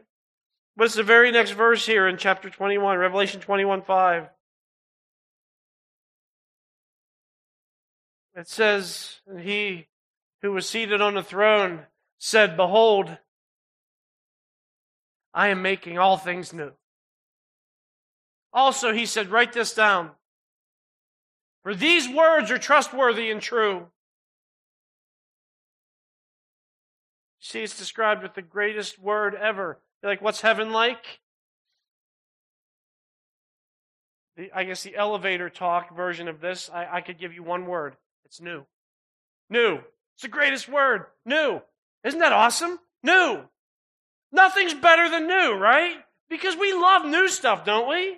But 0.78 0.86
it's 0.86 0.96
the 0.96 1.02
very 1.02 1.32
next 1.32 1.52
verse 1.52 1.88
here 1.88 2.08
in 2.08 2.18
chapter 2.18 2.52
21, 2.52 3.00
Revelation 3.00 3.42
21 3.42 3.82
5. 3.82 4.30
It 8.36 8.48
says, 8.48 9.20
And 9.28 9.40
he 9.40 9.88
who 10.44 10.52
was 10.52 10.70
seated 10.70 11.02
on 11.02 11.16
the 11.16 11.24
throne 11.24 11.88
said, 12.20 12.56
Behold, 12.56 13.18
I 15.34 15.48
am 15.48 15.64
making 15.64 15.98
all 15.98 16.16
things 16.16 16.54
new. 16.54 16.72
Also, 18.54 18.94
he 18.94 19.08
said, 19.08 19.32
Write 19.32 19.54
this 19.54 19.74
down. 19.74 20.12
For 21.64 21.74
these 21.74 22.08
words 22.08 22.52
are 22.52 22.60
trustworthy 22.60 23.32
and 23.32 23.42
true. 23.42 23.88
See, 27.40 27.64
it's 27.64 27.78
described 27.78 28.22
with 28.22 28.36
the 28.36 28.44
greatest 28.44 29.00
word 29.00 29.34
ever. 29.34 29.80
You're 30.02 30.12
like, 30.12 30.22
what's 30.22 30.42
heaven 30.42 30.72
like? 30.72 31.20
The, 34.36 34.52
I 34.54 34.64
guess 34.64 34.84
the 34.84 34.96
elevator 34.96 35.50
talk 35.50 35.96
version 35.96 36.28
of 36.28 36.40
this, 36.40 36.70
I, 36.72 36.98
I 36.98 37.02
could 37.02 37.18
give 37.18 37.34
you 37.34 37.44
one 37.44 37.66
word. 37.66 37.96
It's 38.26 38.40
new. 38.40 38.66
New. 39.50 39.80
It's 40.16 40.24
the 40.24 40.28
greatest 40.28 40.70
word. 40.70 41.06
New. 41.26 41.62
Isn't 42.04 42.20
that 42.20 42.34
awesome? 42.34 42.80
New. 43.04 43.42
Nothing's 44.32 44.74
better 44.74 45.10
than 45.10 45.28
new, 45.28 45.54
right? 45.54 45.96
Because 46.30 46.56
we 46.56 46.74
love 46.74 47.06
new 47.06 47.28
stuff, 47.28 47.66
don't 47.66 47.90
we? 47.90 48.18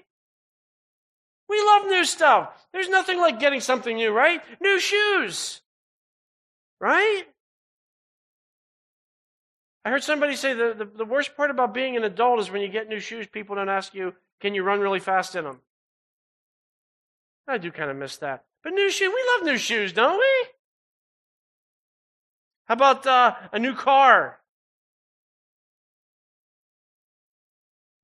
We 1.48 1.64
love 1.66 1.88
new 1.88 2.04
stuff. 2.06 2.50
There's 2.74 2.90
nothing 2.90 3.20
like 3.20 3.40
getting 3.40 3.62
something 3.62 3.96
new, 3.96 4.12
right? 4.12 4.42
New 4.62 4.80
shoes. 4.80 5.62
Right? 6.80 7.24
I 9.86 9.90
heard 9.90 10.04
somebody 10.04 10.36
say 10.36 10.54
the, 10.54 10.76
the, 10.78 10.86
the, 10.86 11.06
worst 11.06 11.38
part 11.38 11.52
about 11.52 11.74
being 11.74 11.96
an 11.96 12.04
adult 12.04 12.40
is 12.40 12.52
when 12.52 12.62
you 12.62 12.68
get 12.68 12.90
new 12.90 13.00
shoes, 13.00 13.28
people 13.28 13.56
don't 13.56 13.70
ask 13.70 13.94
you, 13.94 14.14
can 14.42 14.54
you 14.54 14.64
run 14.64 14.80
really 14.80 15.00
fast 15.00 15.36
in 15.36 15.46
them? 15.46 15.62
I 17.48 17.58
do 17.58 17.72
kind 17.72 17.90
of 17.90 17.98
miss 17.98 18.18
that. 18.18 18.44
But 18.64 18.74
new 18.74 18.92
shoes, 18.92 19.12
we 19.14 19.32
love 19.36 19.46
new 19.46 19.58
shoes, 19.58 19.94
don't 19.94 20.20
we? 20.20 20.50
How 22.66 22.74
about 22.74 23.08
uh, 23.08 23.36
a 23.52 23.58
new 23.58 23.74
car? 23.74 24.40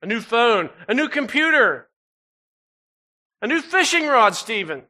A 0.01 0.07
new 0.07 0.21
phone? 0.21 0.69
A 0.88 0.93
new 0.93 1.09
computer? 1.09 1.88
A 3.41 3.47
new 3.47 3.61
fishing 3.61 4.07
rod, 4.07 4.35
Stephen. 4.35 4.83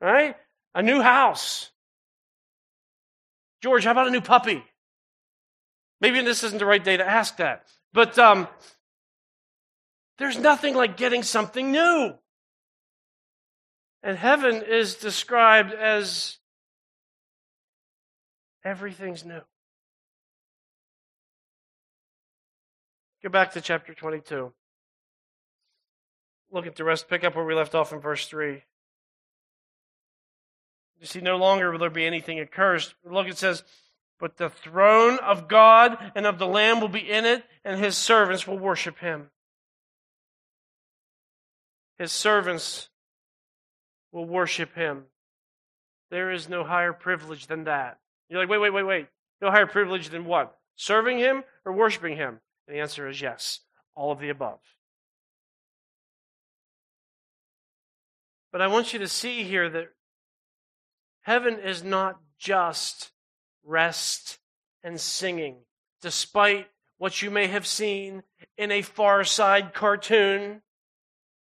Right? 0.00 0.36
A 0.74 0.82
new 0.82 1.00
house. 1.00 1.70
George, 3.62 3.84
how 3.84 3.92
about 3.92 4.08
a 4.08 4.10
new 4.10 4.20
puppy? 4.20 4.62
Maybe 6.00 6.20
this 6.22 6.44
isn't 6.44 6.58
the 6.58 6.66
right 6.66 6.82
day 6.82 6.96
to 6.96 7.06
ask 7.06 7.36
that. 7.38 7.66
But 7.92 8.18
um, 8.18 8.48
there's 10.18 10.38
nothing 10.38 10.74
like 10.74 10.96
getting 10.96 11.22
something 11.22 11.72
new. 11.72 12.14
And 14.02 14.16
heaven 14.16 14.62
is 14.62 14.94
described 14.94 15.72
as 15.72 16.38
everything's 18.64 19.24
new. 19.24 19.40
Go 23.22 23.28
back 23.28 23.52
to 23.52 23.60
chapter 23.60 23.94
22 23.94 24.52
look 26.50 26.66
at 26.66 26.76
the 26.76 26.84
rest, 26.84 27.08
pick 27.08 27.24
up 27.24 27.36
where 27.36 27.44
we 27.44 27.54
left 27.54 27.74
off 27.74 27.92
in 27.92 28.00
verse 28.00 28.26
3. 28.26 28.62
You 31.00 31.06
see, 31.06 31.20
no 31.20 31.36
longer 31.36 31.70
will 31.70 31.78
there 31.78 31.90
be 31.90 32.06
anything 32.06 32.40
accursed. 32.40 32.94
Look, 33.04 33.28
it 33.28 33.38
says, 33.38 33.62
But 34.18 34.36
the 34.36 34.50
throne 34.50 35.18
of 35.18 35.48
God 35.48 35.96
and 36.14 36.26
of 36.26 36.38
the 36.38 36.46
Lamb 36.46 36.80
will 36.80 36.88
be 36.88 37.08
in 37.08 37.24
it, 37.24 37.44
and 37.64 37.78
his 37.78 37.96
servants 37.96 38.46
will 38.46 38.58
worship 38.58 38.98
him. 38.98 39.30
His 41.98 42.12
servants 42.12 42.88
will 44.12 44.24
worship 44.24 44.74
him. 44.74 45.04
There 46.10 46.30
is 46.30 46.48
no 46.48 46.64
higher 46.64 46.92
privilege 46.92 47.46
than 47.46 47.64
that. 47.64 47.98
You're 48.28 48.40
like, 48.40 48.48
wait, 48.48 48.58
wait, 48.58 48.72
wait, 48.72 48.84
wait. 48.84 49.06
No 49.40 49.50
higher 49.50 49.66
privilege 49.66 50.08
than 50.08 50.24
what? 50.24 50.56
Serving 50.76 51.18
him 51.18 51.44
or 51.64 51.72
worshiping 51.72 52.16
him? 52.16 52.40
And 52.66 52.76
the 52.76 52.80
answer 52.80 53.08
is 53.08 53.20
yes, 53.20 53.60
all 53.94 54.10
of 54.10 54.20
the 54.20 54.28
above. 54.30 54.60
But 58.50 58.62
I 58.62 58.66
want 58.68 58.92
you 58.92 58.98
to 59.00 59.08
see 59.08 59.44
here 59.44 59.68
that 59.68 59.88
heaven 61.22 61.58
is 61.58 61.84
not 61.84 62.18
just 62.38 63.12
rest 63.68 64.38
and 64.82 65.00
singing, 65.00 65.56
despite 66.00 66.68
what 66.96 67.22
you 67.22 67.30
may 67.30 67.46
have 67.46 67.66
seen 67.66 68.22
in 68.56 68.72
a 68.72 68.82
far 68.82 69.22
side 69.24 69.74
cartoon 69.74 70.62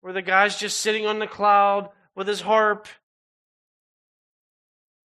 where 0.01 0.13
the 0.13 0.21
guy's 0.21 0.57
just 0.57 0.81
sitting 0.81 1.05
on 1.05 1.19
the 1.19 1.27
cloud 1.27 1.89
with 2.15 2.27
his 2.27 2.41
harp. 2.41 2.87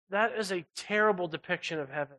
That 0.09 0.33
is 0.37 0.51
a 0.51 0.65
terrible 0.75 1.27
depiction 1.27 1.79
of 1.79 1.89
heaven. 1.89 2.17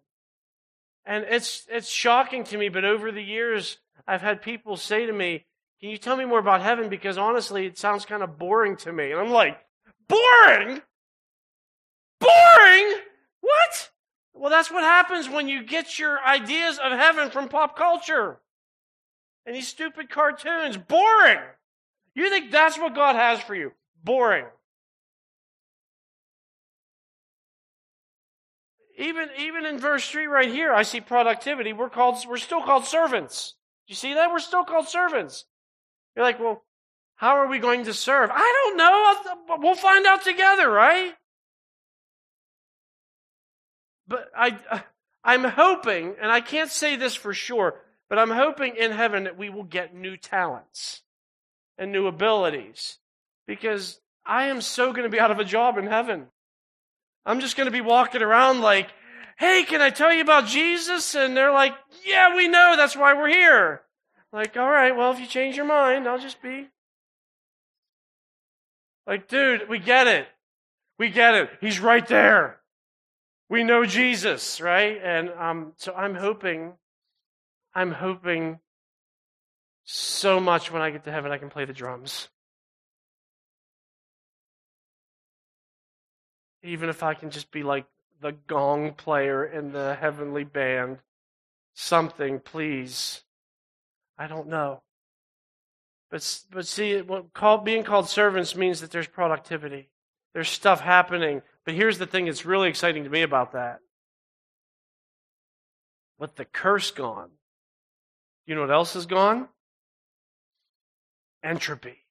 And 1.05 1.25
it's, 1.25 1.67
it's 1.71 1.89
shocking 1.89 2.45
to 2.45 2.59
me, 2.59 2.69
but 2.69 2.85
over 2.85 3.13
the 3.13 3.23
years, 3.23 3.79
I've 4.07 4.23
had 4.23 4.43
people 4.43 4.77
say 4.77 5.07
to 5.07 5.13
me, 5.13 5.45
Can 5.81 5.91
you 5.91 5.99
tell 5.99 6.17
me 6.17 6.25
more 6.25 6.41
about 6.41 6.63
heaven? 6.63 6.89
Because 6.89 7.17
honestly, 7.17 7.65
it 7.65 7.79
sounds 7.79 8.05
kind 8.05 8.23
of 8.23 8.39
boring 8.39 8.77
to 8.79 8.93
me. 8.93 9.13
And 9.13 9.21
I'm 9.21 9.31
like, 9.31 9.59
Boring? 10.09 10.83
Boring? 12.21 12.95
What? 13.41 13.91
Well, 14.39 14.51
that's 14.51 14.71
what 14.71 14.83
happens 14.83 15.29
when 15.29 15.49
you 15.49 15.63
get 15.63 15.99
your 15.99 16.23
ideas 16.23 16.79
of 16.79 16.93
heaven 16.93 17.31
from 17.31 17.49
pop 17.49 17.77
culture 17.77 18.39
and 19.47 19.57
these 19.57 19.69
stupid 19.69 20.11
cartoons. 20.11 20.77
Boring. 20.77 21.41
You 22.15 22.29
think 22.29 22.51
that's 22.51 22.79
what 22.79 22.95
God 22.95 23.17
has 23.17 23.41
for 23.41 23.55
you? 23.55 23.73
Boring. 24.05 24.45
Even, 28.99 29.29
even 29.39 29.67
in 29.67 29.79
verse 29.79 30.09
3 30.09 30.27
right 30.27 30.49
here, 30.49 30.73
I 30.73 30.83
see 30.83 31.01
productivity. 31.01 31.73
We're 31.73 31.91
called, 31.91 32.17
we're 32.29 32.37
still 32.39 32.63
called 32.63 32.85
servants. 32.85 33.55
You 33.87 33.95
see 33.95 34.15
that? 34.15 34.31
We're 34.31 34.39
still 34.39 34.65
called 34.65 34.89
servants. 34.89 35.45
You're 36.15 36.25
like, 36.25 36.41
well, 36.41 36.63
how 37.17 37.37
are 37.37 37.47
we 37.47 37.59
going 37.59 37.85
to 37.85 37.95
serve? 37.95 38.31
I 38.33 38.73
don't 38.75 38.77
know. 38.77 39.57
We'll 39.59 39.75
find 39.75 40.07
out 40.07 40.25
together, 40.25 40.71
right? 40.71 41.15
But 44.09 44.31
I, 44.37 44.59
uh, 44.71 44.81
I'm 45.25 45.45
hoping, 45.45 46.15
and 46.21 46.31
I 46.31 46.41
can't 46.41 46.71
say 46.71 46.97
this 46.97 47.15
for 47.15 47.35
sure, 47.35 47.81
but 48.09 48.19
I'm 48.19 48.31
hoping 48.31 48.77
in 48.77 48.93
heaven 48.93 49.25
that 49.25 49.37
we 49.37 49.51
will 49.51 49.65
get 49.65 49.95
new 49.95 50.17
talents 50.17 51.03
and 51.79 51.91
new 51.91 52.07
abilities 52.07 52.99
because 53.47 54.01
I 54.25 54.47
am 54.47 54.61
so 54.61 54.93
going 54.93 55.05
to 55.05 55.09
be 55.09 55.21
out 55.21 55.31
of 55.31 55.39
a 55.39 55.45
job 55.45 55.79
in 55.79 55.87
heaven. 55.87 56.27
I'm 57.25 57.41
just 57.41 57.57
going 57.57 57.67
to 57.67 57.73
be 57.73 57.81
walking 57.81 58.23
around 58.23 58.61
like, 58.61 58.89
hey, 59.37 59.65
can 59.65 59.81
I 59.81 59.91
tell 59.91 60.13
you 60.13 60.23
about 60.23 60.47
Jesus? 60.47 61.15
And 61.15 61.37
they're 61.37 61.53
like, 61.53 61.75
yeah, 62.05 62.37
we 62.37 62.49
know. 62.49 62.75
That's 62.77 62.97
why 62.97 63.15
we're 63.15 63.29
here. 63.29 63.83
Like, 64.33 64.57
all 64.57 64.71
right, 64.71 64.97
well, 64.97 65.13
if 65.13 65.21
you 65.21 65.27
change 65.27 65.57
your 65.57 65.67
mind, 65.67 66.07
I'll 66.07 66.19
just 66.19 66.43
be 66.43 66.69
like, 69.07 69.29
dude, 69.29 69.69
we 69.69 69.79
get 69.79 70.07
it. 70.07 70.27
We 70.99 71.11
get 71.11 71.35
it. 71.35 71.51
He's 71.61 71.81
right 71.81 72.07
there. 72.07 72.59
We 73.49 73.63
know 73.63 73.85
Jesus, 73.85 74.61
right? 74.61 75.01
And 75.03 75.31
um, 75.31 75.73
so 75.77 75.95
I'm 75.95 76.15
hoping, 76.15 76.73
I'm 77.75 77.93
hoping 77.93 78.59
so 79.85 80.41
much 80.41 80.73
when 80.73 80.83
I 80.83 80.91
get 80.91 81.05
to 81.05 81.13
heaven 81.13 81.31
I 81.31 81.39
can 81.39 81.49
play 81.49 81.65
the 81.65 81.73
drums. 81.73 82.29
Even 86.65 86.89
if 86.89 87.05
I 87.05 87.15
can 87.15 87.31
just 87.31 87.53
be 87.53 87.63
like 87.63 87.87
the 88.21 88.33
gong 88.33 88.95
player 88.95 89.45
in 89.45 89.73
the 89.73 89.95
heavenly 89.95 90.45
band. 90.45 90.99
Something, 91.75 92.41
please. 92.41 93.23
I 94.19 94.27
don't 94.27 94.49
know. 94.49 94.83
But, 96.11 96.41
but 96.51 96.67
see, 96.67 97.01
what 97.03 97.33
called, 97.33 97.65
being 97.65 97.85
called 97.85 98.09
servants 98.09 98.57
means 98.57 98.81
that 98.81 98.91
there's 98.91 99.07
productivity. 99.07 99.91
There's 100.33 100.49
stuff 100.49 100.81
happening. 100.81 101.43
But 101.67 101.75
here's 101.75 101.99
the 101.99 102.07
thing 102.07 102.25
that's 102.25 102.47
really 102.47 102.71
exciting 102.71 103.05
to 103.05 103.11
me 103.11 103.23
about 103.23 103.53
that. 103.53 103.81
With 106.19 106.37
the 106.37 106.47
curse 106.47 106.91
gone, 106.93 107.31
you 108.47 108.55
know 108.55 108.63
what 108.63 108.71
else 108.71 108.97
is 108.97 109.05
gone? 109.05 109.49
entropy. 111.47 112.05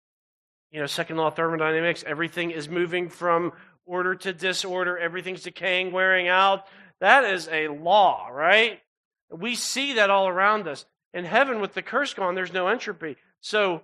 You 0.71 0.79
know, 0.79 0.85
second 0.87 1.17
law 1.17 1.27
of 1.27 1.35
thermodynamics, 1.35 2.03
everything 2.05 2.51
is 2.51 2.67
moving 2.67 3.09
from 3.09 3.53
order 3.85 4.15
to 4.15 4.33
disorder, 4.33 4.97
everything's 4.97 5.43
decaying, 5.43 5.91
wearing 5.91 6.27
out. 6.27 6.65
That 7.01 7.23
is 7.25 7.47
a 7.51 7.67
law, 7.67 8.27
right? 8.29 8.79
We 9.29 9.55
see 9.55 9.93
that 9.93 10.09
all 10.09 10.27
around 10.27 10.67
us. 10.67 10.85
In 11.13 11.25
heaven, 11.25 11.61
with 11.61 11.73
the 11.73 11.81
curse 11.81 12.13
gone, 12.13 12.35
there's 12.35 12.53
no 12.53 12.67
entropy. 12.67 13.15
So, 13.41 13.83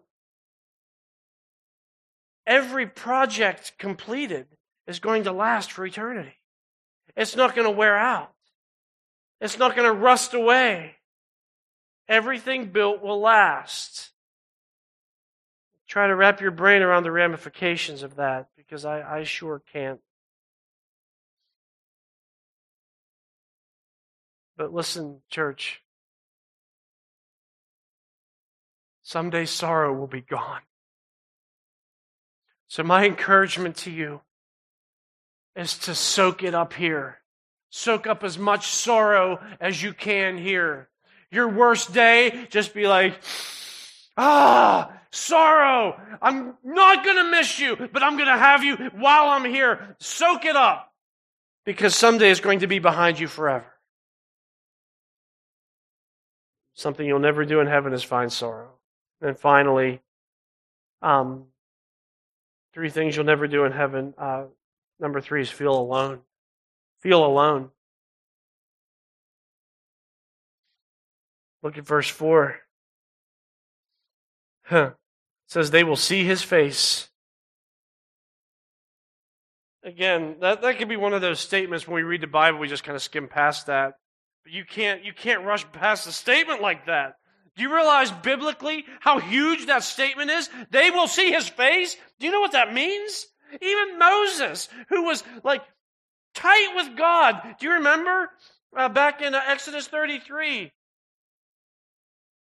every 2.48 2.88
project 2.88 3.74
completed 3.78 4.48
is 4.92 5.00
going 5.00 5.24
to 5.24 5.32
last 5.32 5.72
for 5.72 5.86
eternity. 5.86 6.36
It's 7.16 7.36
not 7.36 7.56
going 7.56 7.66
to 7.66 7.76
wear 7.76 7.98
out, 7.98 8.32
it's 9.40 9.58
not 9.58 9.76
going 9.76 9.88
to 9.88 9.98
rust 9.98 10.34
away. 10.34 10.96
Everything 12.08 12.66
built 12.66 13.02
will 13.02 13.22
last. 13.22 14.10
Try 15.88 16.08
to 16.08 16.16
wrap 16.16 16.42
your 16.42 16.52
brain 16.52 16.82
around 16.82 17.04
the 17.04 17.12
ramifications 17.12 18.04
of 18.04 18.16
that 18.16 18.50
because 18.58 18.84
I, 18.84 19.20
I 19.20 19.24
sure 19.24 19.62
can't. 19.72 20.02
But 24.58 24.74
listen, 24.74 25.22
church. 25.30 25.82
Someday 29.04 29.46
sorrow 29.46 29.94
will 29.94 30.08
be 30.08 30.22
gone. 30.22 30.62
So, 32.68 32.84
my 32.84 33.06
encouragement 33.06 33.78
to 33.78 33.92
you 33.92 34.22
is 35.56 35.78
to 35.80 35.96
soak 35.96 36.44
it 36.44 36.56
up 36.56 36.74
here. 36.74 37.18
Soak 37.70 38.08
up 38.08 38.24
as 38.24 38.38
much 38.38 38.68
sorrow 38.68 39.40
as 39.60 39.82
you 39.82 39.94
can 39.94 40.38
here. 40.38 40.90
Your 41.32 41.48
worst 41.48 41.94
day, 41.94 42.48
just 42.50 42.74
be 42.74 42.88
like, 42.88 43.20
ah, 44.18 44.92
sorrow. 45.12 46.00
I'm 46.22 46.56
not 46.64 47.06
going 47.06 47.18
to 47.18 47.32
miss 47.32 47.60
you, 47.60 47.76
but 47.92 48.04
I'm 48.04 48.18
going 48.18 48.28
to 48.28 48.38
have 48.38 48.64
you 48.64 48.76
while 48.94 49.30
I'm 49.30 49.46
here. 49.46 49.96
Soak 50.00 50.46
it 50.46 50.56
up 50.56 50.92
because 51.66 51.96
someday 51.96 52.30
it's 52.30 52.42
going 52.42 52.60
to 52.60 52.68
be 52.68 52.80
behind 52.80 53.20
you 53.20 53.28
forever. 53.28 53.66
Something 56.74 57.06
you'll 57.06 57.20
never 57.20 57.46
do 57.46 57.60
in 57.60 57.68
heaven 57.68 57.94
is 57.94 58.04
find 58.04 58.32
sorrow. 58.32 58.72
And 59.22 59.38
finally, 59.38 60.02
um, 61.02 61.46
three 62.74 62.90
things 62.90 63.16
you'll 63.16 63.26
never 63.26 63.48
do 63.48 63.66
in 63.66 63.72
heaven. 63.72 64.14
Uh, 64.18 64.46
number 65.02 65.20
three 65.20 65.42
is 65.42 65.50
feel 65.50 65.78
alone. 65.78 66.20
Feel 67.02 67.26
alone. 67.26 67.72
Look 71.64 71.78
at 71.78 71.86
verse 71.86 72.08
4. 72.08 72.58
Huh. 74.66 74.92
Says, 75.48 75.72
They 75.72 75.84
will 75.84 75.96
see 75.96 76.24
his 76.24 76.42
face. 76.42 77.10
Again, 79.84 80.38
that, 80.42 80.62
that 80.62 80.78
could 80.78 80.90
be 80.90 80.98
one 80.98 81.14
of 81.14 81.22
those 81.22 81.40
statements 81.40 81.88
when 81.88 81.96
we 81.96 82.04
read 82.04 82.22
the 82.22 82.28
Bible, 82.28 82.60
we 82.60 82.68
just 82.68 82.84
kind 82.84 82.96
of 82.96 83.02
skim 83.02 83.28
past 83.28 83.66
that. 83.66 83.96
But 84.44 84.54
you 84.54 84.64
can't, 84.64 85.04
you 85.04 85.14
can't 85.14 85.44
rush 85.44 85.70
past 85.72 86.08
a 86.08 86.12
statement 86.12 86.62
like 86.62 86.86
that. 86.86 87.16
Do 87.56 87.64
you 87.64 87.74
realize 87.74 88.12
biblically 88.12 88.86
how 89.00 89.20
huge 89.20 89.66
that 89.66 89.84
statement 89.84 90.32
is? 90.32 90.50
They 90.70 90.90
will 90.90 91.08
see 91.08 91.32
his 91.32 91.50
face. 91.50 91.98
Do 92.20 92.26
you 92.26 92.32
know 92.32 92.40
what 92.40 92.54
that 92.54 92.74
means? 92.74 93.26
Even 93.62 94.00
Moses, 94.00 94.70
who 94.90 95.04
was 95.04 95.24
like 95.44 95.64
tight 96.34 96.74
with 96.76 96.96
God. 96.98 97.42
Do 97.60 97.68
you 97.68 97.74
remember 97.74 98.30
uh, 98.76 98.90
back 98.90 99.22
in 99.22 99.36
uh, 99.36 99.42
Exodus 99.48 99.88
33? 99.88 100.72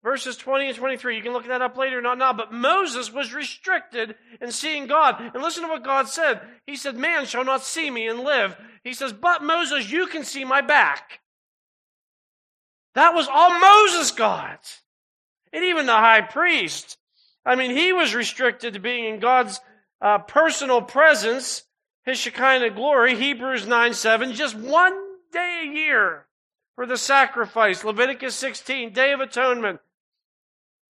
Verses 0.04 0.38
20 0.38 0.68
and 0.68 0.78
23. 0.78 1.18
You 1.18 1.24
can 1.24 1.34
look 1.34 1.48
that 1.48 1.62
up 1.62 1.76
later, 1.76 2.02
not 2.02 2.18
now. 2.18 2.32
But 2.32 2.54
Moses 2.54 3.12
was 3.12 3.34
restricted 3.34 4.16
in 4.40 4.52
seeing 4.52 4.88
God. 4.88 5.20
And 5.34 5.44
listen 5.44 5.64
to 5.64 5.70
what 5.70 5.84
God 5.84 6.08
said. 6.08 6.40
He 6.66 6.76
said, 6.76 6.96
Man 6.96 7.26
shall 7.26 7.44
not 7.44 7.64
see 7.64 7.90
me 7.90 8.08
and 8.08 8.22
live. 8.22 8.56
He 8.84 8.94
says, 8.94 9.12
But 9.12 9.44
Moses, 9.44 9.92
you 9.92 10.08
can 10.08 10.24
see 10.24 10.46
my 10.46 10.62
back. 10.62 11.20
That 12.94 13.14
was 13.14 13.28
all 13.28 13.60
Moses 13.60 14.12
got. 14.12 14.80
And 15.52 15.64
even 15.66 15.86
the 15.86 15.94
high 15.94 16.22
priest. 16.22 16.98
I 17.46 17.56
mean, 17.56 17.72
he 17.72 17.94
was 17.94 18.14
restricted 18.14 18.74
to 18.74 18.80
being 18.80 19.06
in 19.06 19.20
God's 19.20 19.60
uh, 20.02 20.20
personal 20.20 20.82
presence, 20.82 21.64
his 22.04 22.18
Shekinah 22.18 22.72
glory, 22.72 23.16
Hebrews 23.16 23.66
9 23.66 23.94
7, 23.94 24.34
just 24.34 24.56
one 24.56 24.94
day 25.32 25.64
a 25.66 25.74
year 25.74 26.26
for 26.76 26.86
the 26.86 26.98
sacrifice, 26.98 27.84
Leviticus 27.84 28.36
16, 28.36 28.94
Day 28.94 29.12
of 29.12 29.20
Atonement. 29.20 29.80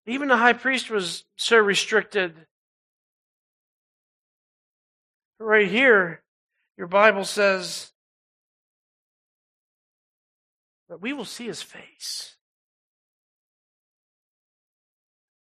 Even 0.05 0.27
the 0.27 0.37
high 0.37 0.53
priest 0.53 0.89
was 0.89 1.25
so 1.35 1.57
restricted. 1.57 2.33
Right 5.39 5.67
here, 5.67 6.23
your 6.77 6.87
Bible 6.87 7.25
says 7.25 7.91
that 10.89 11.01
we 11.01 11.13
will 11.13 11.25
see 11.25 11.45
his 11.45 11.61
face. 11.61 12.35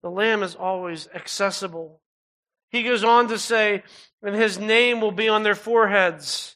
The 0.03 0.09
Lamb 0.09 0.43
is 0.43 0.55
always 0.55 1.07
accessible. 1.13 2.01
He 2.69 2.83
goes 2.83 3.03
on 3.03 3.29
to 3.29 3.39
say, 3.39 3.83
and 4.21 4.35
his 4.35 4.59
name 4.59 5.01
will 5.01 5.11
be 5.11 5.29
on 5.29 5.43
their 5.43 5.55
foreheads. 5.55 6.55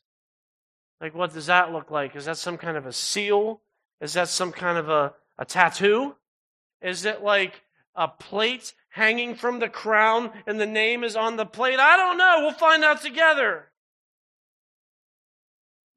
Like, 0.99 1.15
what 1.15 1.33
does 1.33 1.47
that 1.47 1.71
look 1.71 1.89
like? 1.89 2.15
Is 2.15 2.25
that 2.25 2.37
some 2.37 2.57
kind 2.57 2.77
of 2.77 2.85
a 2.85 2.93
seal? 2.93 3.61
Is 4.01 4.13
that 4.13 4.29
some 4.29 4.51
kind 4.51 4.77
of 4.77 4.89
a, 4.89 5.13
a 5.37 5.45
tattoo? 5.45 6.15
Is 6.81 7.05
it 7.05 7.23
like 7.23 7.61
a 7.95 8.07
plate 8.07 8.73
hanging 8.89 9.35
from 9.35 9.59
the 9.59 9.69
crown 9.69 10.31
and 10.45 10.59
the 10.59 10.65
name 10.65 11.03
is 11.03 11.15
on 11.15 11.37
the 11.37 11.45
plate? 11.45 11.79
I 11.79 11.97
don't 11.97 12.17
know. 12.17 12.39
We'll 12.41 12.53
find 12.53 12.83
out 12.83 13.01
together. 13.01 13.65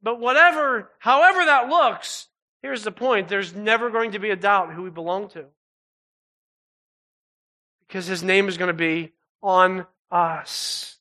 But 0.02 0.20
whatever, 0.20 0.90
however 0.98 1.44
that 1.44 1.68
looks, 1.68 2.28
Here's 2.64 2.82
the 2.82 2.92
point 2.92 3.28
there's 3.28 3.54
never 3.54 3.90
going 3.90 4.12
to 4.12 4.18
be 4.18 4.30
a 4.30 4.36
doubt 4.36 4.72
who 4.72 4.84
we 4.84 4.88
belong 4.88 5.28
to. 5.28 5.44
Because 7.86 8.06
his 8.06 8.22
name 8.22 8.48
is 8.48 8.56
going 8.56 8.68
to 8.68 8.72
be 8.72 9.12
on 9.42 9.86
us. 10.14 10.96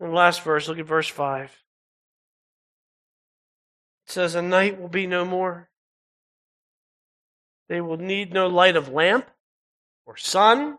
And 0.00 0.12
last 0.12 0.42
verse, 0.42 0.68
look 0.68 0.78
at 0.78 0.86
verse 0.86 1.08
5. 1.08 1.44
It 4.06 4.12
says, 4.12 4.34
A 4.34 4.42
night 4.42 4.80
will 4.80 4.88
be 4.88 5.06
no 5.06 5.24
more. 5.24 5.70
They 7.68 7.80
will 7.80 7.96
need 7.96 8.34
no 8.34 8.48
light 8.48 8.76
of 8.76 8.90
lamp 8.90 9.26
or 10.04 10.18
sun, 10.18 10.76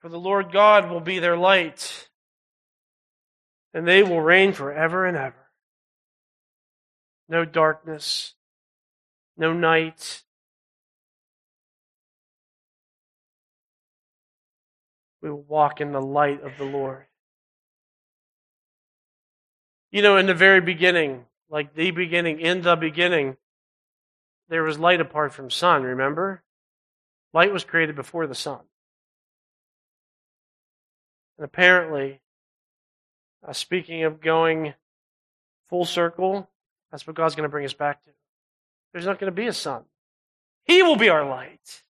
for 0.00 0.08
the 0.08 0.18
Lord 0.18 0.50
God 0.50 0.90
will 0.90 1.00
be 1.00 1.20
their 1.20 1.36
light 1.36 2.08
and 3.74 3.86
they 3.86 4.02
will 4.02 4.20
reign 4.20 4.52
forever 4.52 5.06
and 5.06 5.16
ever. 5.16 5.48
No 7.28 7.44
darkness, 7.44 8.34
no 9.36 9.52
night. 9.52 10.22
We 15.22 15.30
will 15.30 15.42
walk 15.42 15.80
in 15.80 15.92
the 15.92 16.02
light 16.02 16.42
of 16.42 16.52
the 16.58 16.64
Lord. 16.64 17.04
You 19.90 20.02
know, 20.02 20.16
in 20.16 20.26
the 20.26 20.34
very 20.34 20.60
beginning, 20.60 21.26
like 21.48 21.74
the 21.74 21.90
beginning, 21.90 22.40
in 22.40 22.62
the 22.62 22.76
beginning, 22.76 23.36
there 24.48 24.62
was 24.62 24.78
light 24.78 25.00
apart 25.00 25.32
from 25.32 25.50
sun, 25.50 25.82
remember? 25.82 26.42
Light 27.32 27.52
was 27.52 27.64
created 27.64 27.94
before 27.94 28.26
the 28.26 28.34
sun. 28.34 28.60
And 31.38 31.44
apparently, 31.44 32.20
uh, 33.46 33.52
speaking 33.52 34.04
of 34.04 34.20
going 34.20 34.74
full 35.68 35.84
circle, 35.84 36.48
that's 36.90 37.06
what 37.06 37.16
God's 37.16 37.34
going 37.34 37.48
to 37.48 37.50
bring 37.50 37.64
us 37.64 37.72
back 37.72 38.02
to. 38.02 38.10
There's 38.92 39.06
not 39.06 39.18
going 39.18 39.32
to 39.32 39.34
be 39.34 39.46
a 39.46 39.52
sun. 39.52 39.84
He 40.64 40.82
will 40.82 40.96
be 40.96 41.08
our 41.08 41.24
light. 41.24 41.82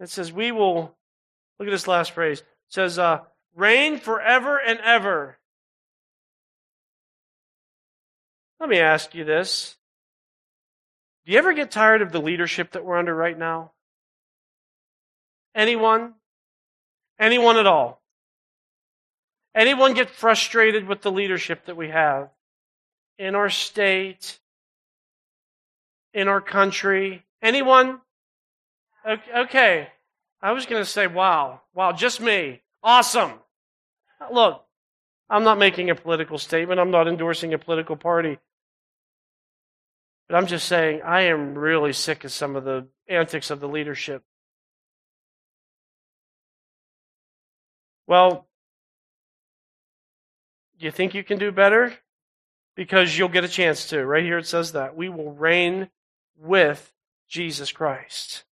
It 0.00 0.10
says, 0.10 0.32
We 0.32 0.52
will, 0.52 0.94
look 1.58 1.68
at 1.68 1.70
this 1.70 1.88
last 1.88 2.12
phrase. 2.12 2.40
It 2.40 2.46
says, 2.68 2.98
uh, 2.98 3.20
reign 3.54 3.98
forever 3.98 4.58
and 4.58 4.78
ever. 4.80 5.38
Let 8.60 8.68
me 8.68 8.78
ask 8.78 9.14
you 9.14 9.24
this. 9.24 9.76
Do 11.24 11.32
you 11.32 11.38
ever 11.38 11.52
get 11.52 11.70
tired 11.70 12.02
of 12.02 12.12
the 12.12 12.20
leadership 12.20 12.72
that 12.72 12.84
we're 12.84 12.98
under 12.98 13.14
right 13.14 13.38
now? 13.38 13.72
Anyone? 15.54 16.14
Anyone 17.18 17.56
at 17.56 17.66
all? 17.66 18.00
Anyone 19.54 19.94
get 19.94 20.10
frustrated 20.10 20.86
with 20.86 21.02
the 21.02 21.10
leadership 21.10 21.66
that 21.66 21.76
we 21.76 21.88
have 21.88 22.30
in 23.18 23.34
our 23.34 23.50
state, 23.50 24.38
in 26.14 26.28
our 26.28 26.40
country? 26.40 27.24
Anyone? 27.42 28.00
Okay. 29.08 29.88
I 30.40 30.52
was 30.52 30.66
going 30.66 30.82
to 30.82 30.88
say, 30.88 31.06
wow, 31.06 31.62
wow, 31.74 31.92
just 31.92 32.20
me. 32.20 32.60
Awesome. 32.82 33.32
Look, 34.32 34.64
I'm 35.28 35.44
not 35.44 35.58
making 35.58 35.90
a 35.90 35.94
political 35.94 36.38
statement. 36.38 36.80
I'm 36.80 36.90
not 36.90 37.08
endorsing 37.08 37.54
a 37.54 37.58
political 37.58 37.96
party. 37.96 38.38
But 40.28 40.36
I'm 40.36 40.46
just 40.46 40.68
saying, 40.68 41.02
I 41.02 41.22
am 41.22 41.56
really 41.56 41.92
sick 41.92 42.24
of 42.24 42.32
some 42.32 42.54
of 42.54 42.64
the 42.64 42.86
antics 43.08 43.50
of 43.50 43.60
the 43.60 43.68
leadership. 43.68 44.22
Well, 48.06 48.46
you 50.78 50.90
think 50.90 51.14
you 51.14 51.24
can 51.24 51.38
do 51.38 51.50
better? 51.50 51.94
Because 52.76 53.18
you'll 53.18 53.28
get 53.28 53.44
a 53.44 53.48
chance 53.48 53.86
to. 53.88 54.04
Right 54.04 54.22
here 54.22 54.38
it 54.38 54.46
says 54.46 54.72
that. 54.72 54.96
We 54.96 55.08
will 55.08 55.32
reign 55.32 55.90
with 56.36 56.92
Jesus 57.28 57.72
Christ. 57.72 58.44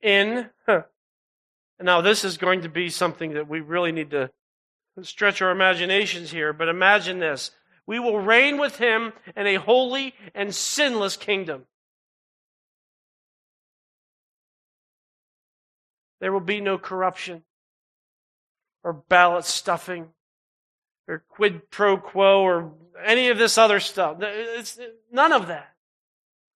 In, 0.00 0.50
now 1.80 2.00
this 2.00 2.24
is 2.24 2.38
going 2.38 2.62
to 2.62 2.68
be 2.68 2.88
something 2.88 3.34
that 3.34 3.48
we 3.48 3.60
really 3.60 3.92
need 3.92 4.10
to 4.10 4.30
stretch 5.02 5.42
our 5.42 5.50
imaginations 5.50 6.30
here, 6.30 6.52
but 6.52 6.68
imagine 6.68 7.18
this. 7.18 7.52
We 7.86 7.98
will 7.98 8.18
reign 8.18 8.58
with 8.58 8.76
him 8.76 9.12
in 9.36 9.46
a 9.46 9.54
holy 9.56 10.14
and 10.34 10.54
sinless 10.54 11.16
kingdom. 11.16 11.64
There 16.20 16.32
will 16.32 16.40
be 16.40 16.60
no 16.60 16.78
corruption 16.78 17.44
or 18.82 18.92
ballot 18.92 19.44
stuffing 19.44 20.08
or 21.06 21.24
quid 21.28 21.70
pro 21.70 21.96
quo 21.96 22.42
or 22.42 22.72
any 23.04 23.28
of 23.28 23.38
this 23.38 23.56
other 23.56 23.80
stuff. 23.80 24.18
It's 24.20 24.78
none 25.12 25.32
of 25.32 25.46
that. 25.46 25.74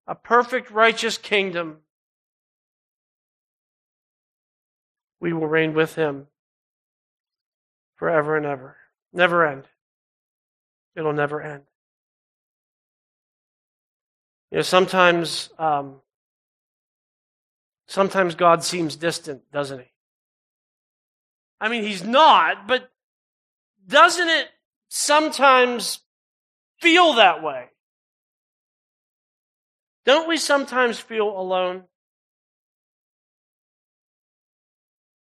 A 0.07 0.15
perfect 0.15 0.71
righteous 0.71 1.17
kingdom. 1.17 1.79
We 5.23 5.33
will 5.33 5.47
reign 5.47 5.73
with 5.73 5.95
him 5.95 6.27
forever 7.95 8.37
and 8.37 8.45
ever. 8.45 8.77
Never 9.13 9.47
end. 9.47 9.69
It'll 10.97 11.13
never 11.13 11.41
end. 11.41 11.63
You 14.51 14.57
know, 14.57 14.63
sometimes, 14.63 15.51
um, 15.61 16.01
sometimes 17.87 18.35
God 18.35 18.65
seems 18.65 18.97
distant, 18.97 19.49
doesn't 19.53 19.79
he? 19.79 19.93
I 21.61 21.69
mean, 21.69 21.85
he's 21.85 22.03
not, 22.03 22.67
but 22.67 22.91
doesn't 23.87 24.29
it 24.29 24.49
sometimes 24.89 26.01
feel 26.81 27.13
that 27.13 27.45
way? 27.45 27.67
Don't 30.05 30.29
we 30.29 30.37
sometimes 30.37 30.99
feel 30.99 31.29
alone? 31.29 31.85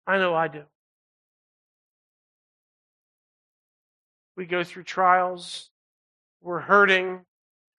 I 0.07 0.19
know 0.19 0.35
I 0.35 0.49
do. 0.49 0.63
We 4.37 4.47
go 4.47 4.63
through 4.63 4.85
trials. 4.85 5.71
We're 6.43 6.61
hurting 6.61 7.25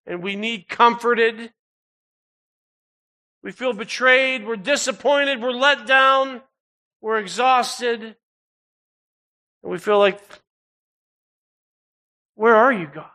and 0.05 0.21
we 0.21 0.35
need 0.35 0.67
comforted. 0.67 1.53
We 3.43 3.51
feel 3.51 3.73
betrayed. 3.73 4.45
We're 4.45 4.55
disappointed. 4.55 5.41
We're 5.41 5.51
let 5.51 5.85
down. 5.85 6.41
We're 7.01 7.19
exhausted. 7.19 8.01
And 8.01 8.15
we 9.71 9.77
feel 9.77 9.99
like, 9.99 10.19
where 12.35 12.55
are 12.55 12.73
you, 12.73 12.87
God? 12.87 13.05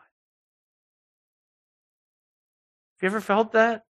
Have 2.97 3.01
you 3.01 3.07
ever 3.07 3.21
felt 3.21 3.51
that? 3.51 3.83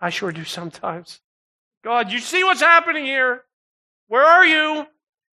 I 0.00 0.10
sure 0.10 0.32
do 0.32 0.44
sometimes. 0.44 1.20
God, 1.84 2.12
you 2.12 2.18
see 2.18 2.44
what's 2.44 2.60
happening 2.60 3.04
here. 3.04 3.44
Where 4.12 4.26
are 4.26 4.44
you? 4.44 4.86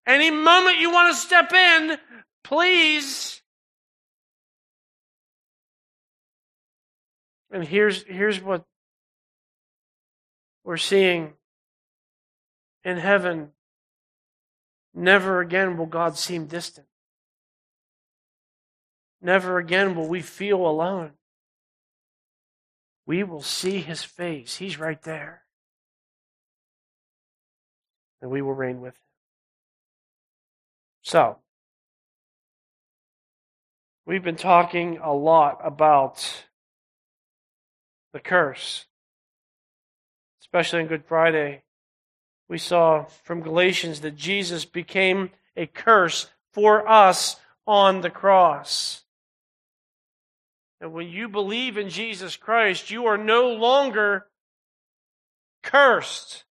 Any 0.07 0.31
moment 0.31 0.77
you 0.77 0.91
want 0.91 1.15
to 1.15 1.19
step 1.19 1.51
in, 1.51 1.97
Please. 2.47 3.41
And 7.51 7.65
here's, 7.65 8.03
here's 8.03 8.41
what 8.41 8.67
we're 10.63 10.77
seeing 10.77 11.33
in 12.85 12.99
heaven. 12.99 13.53
Never 14.93 15.41
again 15.41 15.79
will 15.79 15.87
God 15.87 16.19
seem 16.19 16.45
distant. 16.45 16.87
Never 19.23 19.57
again 19.57 19.97
will 19.97 20.07
we 20.07 20.21
feel 20.21 20.67
alone. 20.67 21.13
We 23.07 23.25
will 23.25 23.43
see 23.43 23.79
his 23.79 24.05
face. 24.05 24.57
He's 24.57 24.79
right 24.79 25.01
there. 25.01 25.46
And 28.27 28.33
we 28.33 28.43
will 28.43 28.55
reign 28.55 28.81
with 28.81 28.95
him. 28.95 29.01
So, 31.03 31.39
We've 34.07 34.23
been 34.23 34.37
talking 34.37 34.99
a 35.03 35.13
lot 35.13 35.59
about 35.65 36.45
the 38.13 38.21
curse, 38.21 38.87
especially 40.41 40.83
on 40.83 40.87
Good 40.87 41.05
Friday. 41.07 41.65
We 42.49 42.57
saw 42.57 43.07
from 43.25 43.41
Galatians 43.41 44.03
that 44.03 44.15
Jesus 44.15 44.65
became 44.65 45.31
a 45.57 45.67
curse 45.67 46.31
for 46.53 46.89
us 46.89 47.35
on 47.67 48.01
the 48.01 48.11
cross. 48.11 49.03
And 50.81 50.93
when 50.93 51.09
you 51.09 51.29
believe 51.29 51.77
in 51.77 51.91
Jesus 51.91 52.37
Christ, 52.37 52.93
you 52.93 53.07
are 53.07 53.19
no 53.19 53.49
longer 53.49 54.27
cursed. 55.65 56.45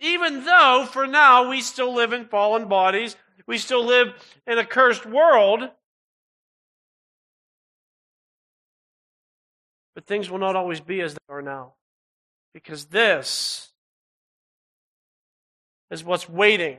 Even 0.00 0.44
though 0.44 0.86
for 0.90 1.06
now 1.06 1.48
we 1.48 1.60
still 1.60 1.94
live 1.94 2.12
in 2.12 2.26
fallen 2.26 2.68
bodies, 2.68 3.16
we 3.46 3.58
still 3.58 3.84
live 3.84 4.08
in 4.46 4.58
a 4.58 4.64
cursed 4.64 5.06
world. 5.06 5.68
But 9.94 10.06
things 10.06 10.30
will 10.30 10.38
not 10.38 10.54
always 10.54 10.80
be 10.80 11.00
as 11.00 11.14
they 11.14 11.18
are 11.28 11.42
now. 11.42 11.72
Because 12.54 12.84
this 12.84 13.72
is 15.90 16.04
what's 16.04 16.28
waiting 16.28 16.78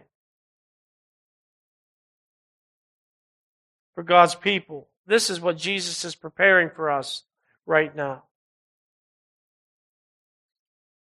for 3.95 4.03
God's 4.03 4.35
people. 4.35 4.87
This 5.07 5.29
is 5.29 5.41
what 5.41 5.57
Jesus 5.57 6.05
is 6.05 6.15
preparing 6.15 6.69
for 6.69 6.89
us 6.89 7.23
right 7.65 7.93
now. 7.93 8.23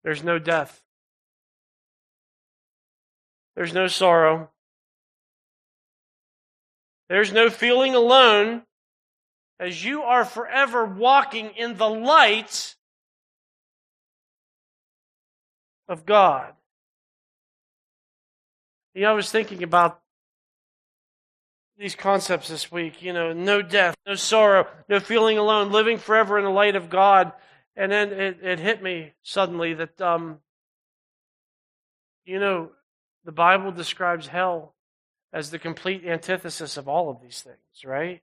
There's 0.04 0.24
no 0.24 0.40
death. 0.40 0.82
There's 3.56 3.74
no 3.74 3.88
sorrow. 3.88 4.50
There's 7.10 7.32
no 7.32 7.50
feeling 7.50 7.96
alone 7.96 8.64
as 9.60 9.84
you 9.84 10.02
are 10.02 10.26
forever 10.26 10.86
walking 10.86 11.52
in 11.56 11.78
the 11.78 11.90
light 11.90 12.76
of 15.88 16.06
God. 16.06 16.54
You 18.94 19.04
know, 19.04 19.12
I 19.12 19.14
was 19.14 19.32
thinking 19.32 19.64
about 19.64 20.02
these 21.78 21.96
concepts 21.96 22.48
this 22.48 22.72
week. 22.72 23.02
You 23.02 23.14
know, 23.14 23.34
no 23.34 23.62
death, 23.62 23.96
no 24.08 24.16
sorrow, 24.16 24.68
no 24.90 25.00
feeling 25.00 25.38
alone, 25.38 25.72
living 25.72 25.98
forever 25.98 26.38
in 26.38 26.46
the 26.46 26.52
light 26.52 26.76
of 26.76 26.90
God. 26.90 27.32
And 27.76 27.92
then 27.92 28.12
it, 28.14 28.40
it 28.42 28.60
hit 28.60 28.82
me 28.82 29.14
suddenly 29.22 29.74
that, 29.74 30.00
um, 30.02 30.40
you 32.26 32.40
know, 32.40 32.72
the 33.26 33.32
Bible 33.32 33.72
describes 33.72 34.28
hell 34.28 34.76
as 35.34 35.50
the 35.50 35.60
complete 35.60 36.06
antithesis 36.06 36.78
of 36.78 36.88
all 36.88 37.10
of 37.10 37.22
these 37.22 37.42
things, 37.42 37.84
right? 37.84 38.22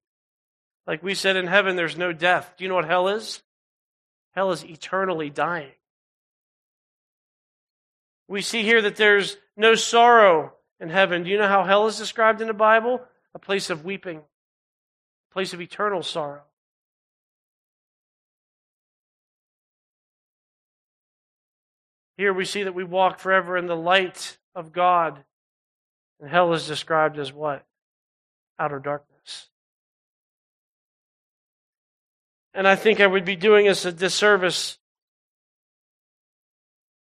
Like 0.86 1.02
we 1.02 1.14
said 1.14 1.36
in 1.36 1.46
heaven, 1.46 1.76
there's 1.76 1.98
no 1.98 2.12
death. 2.12 2.54
Do 2.56 2.64
you 2.64 2.68
know 2.68 2.76
what 2.76 2.86
hell 2.86 3.08
is? 3.08 3.42
Hell 4.34 4.52
is 4.52 4.64
eternally 4.64 5.28
dying. 5.28 5.72
We 8.28 8.40
see 8.40 8.62
here 8.62 8.80
that 8.82 8.96
there's 8.96 9.36
no 9.56 9.74
sorrow 9.74 10.54
in 10.80 10.88
heaven. 10.88 11.24
Do 11.24 11.30
you 11.30 11.36
know 11.36 11.48
how 11.48 11.64
hell 11.64 11.86
is 11.86 11.98
described 11.98 12.40
in 12.40 12.46
the 12.46 12.54
Bible? 12.54 13.02
A 13.34 13.38
place 13.38 13.70
of 13.70 13.84
weeping, 13.84 14.18
a 14.18 15.32
place 15.32 15.52
of 15.52 15.60
eternal 15.60 16.02
sorrow. 16.02 16.42
Here 22.16 22.32
we 22.32 22.44
see 22.44 22.62
that 22.62 22.74
we 22.74 22.84
walk 22.84 23.18
forever 23.18 23.56
in 23.56 23.66
the 23.66 23.76
light 23.76 24.38
of 24.54 24.72
God. 24.72 25.22
And 26.20 26.30
hell 26.30 26.52
is 26.52 26.66
described 26.66 27.18
as 27.18 27.32
what? 27.32 27.64
Outer 28.58 28.78
darkness. 28.78 29.48
And 32.54 32.68
I 32.68 32.76
think 32.76 33.00
I 33.00 33.06
would 33.06 33.24
be 33.24 33.36
doing 33.36 33.68
us 33.68 33.84
a 33.84 33.92
disservice 33.92 34.78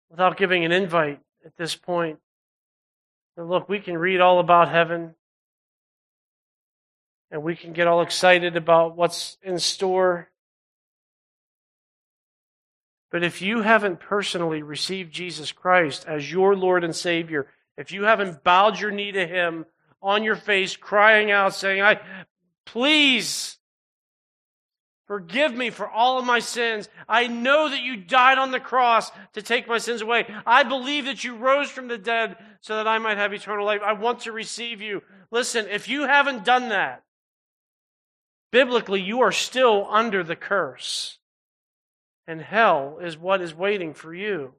without 0.10 0.38
giving 0.38 0.66
an 0.66 0.72
invite 0.72 1.20
at 1.46 1.56
this 1.58 1.76
point. 1.76 2.20
And 3.38 3.50
look, 3.50 3.68
we 3.68 3.80
can 3.80 3.98
read 3.98 4.22
all 4.22 4.40
about 4.40 4.70
heaven 4.70 5.16
and 7.32 7.44
we 7.44 7.56
can 7.56 7.74
get 7.74 7.88
all 7.88 8.02
excited 8.02 8.58
about 8.58 8.96
what's 8.96 9.38
in 9.42 9.58
store. 9.58 10.31
But 13.12 13.24
if 13.24 13.42
you 13.42 13.62
haven't 13.62 14.00
personally 14.00 14.64
received 14.64 15.14
Jesus 15.14 15.52
Christ 15.52 16.06
as 16.08 16.32
your 16.32 16.56
Lord 16.56 16.84
and 16.84 16.96
Savior, 16.96 17.48
if 17.78 17.92
you 17.92 18.04
haven't 18.04 18.44
bowed 18.44 18.80
your 18.80 18.92
knee 18.92 19.12
to 19.12 19.28
Him 19.28 19.66
on 20.02 20.24
your 20.24 20.36
face, 20.36 20.76
crying 20.76 21.30
out, 21.30 21.54
saying, 21.54 21.82
I, 21.82 22.00
please, 22.66 23.58
Forgive 25.12 25.54
me 25.54 25.72
for 25.72 25.90
all 25.90 26.20
of 26.20 26.26
my 26.26 26.40
sins. 26.40 26.88
I 27.06 27.28
know 27.28 27.68
that 27.68 27.82
you 27.82 27.98
died 27.98 28.38
on 28.38 28.52
the 28.52 28.62
cross 28.62 29.12
to 29.34 29.42
take 29.42 29.68
my 29.68 29.78
sins 29.78 30.02
away. 30.02 30.26
I 30.46 30.64
believe 30.64 31.04
that 31.04 31.22
you 31.22 31.36
rose 31.36 31.70
from 31.70 31.90
the 31.90 31.98
dead 31.98 32.38
so 32.62 32.78
that 32.78 32.88
I 32.88 32.98
might 32.98 33.18
have 33.18 33.34
eternal 33.34 33.66
life. 33.66 33.82
I 33.84 33.92
want 33.92 34.22
to 34.22 34.32
receive 34.32 34.80
you. 34.80 35.04
Listen, 35.30 35.68
if 35.70 35.90
you 35.90 36.04
haven't 36.04 36.46
done 36.46 36.70
that, 36.70 37.04
biblically, 38.54 39.02
you 39.02 39.20
are 39.20 39.34
still 39.34 39.86
under 39.90 40.24
the 40.24 40.38
curse. 40.38 41.18
And 42.28 42.42
hell 42.42 43.00
is 43.02 43.18
what 43.18 43.42
is 43.42 43.54
waiting 43.54 43.94
for 43.94 44.14
you. 44.14 44.54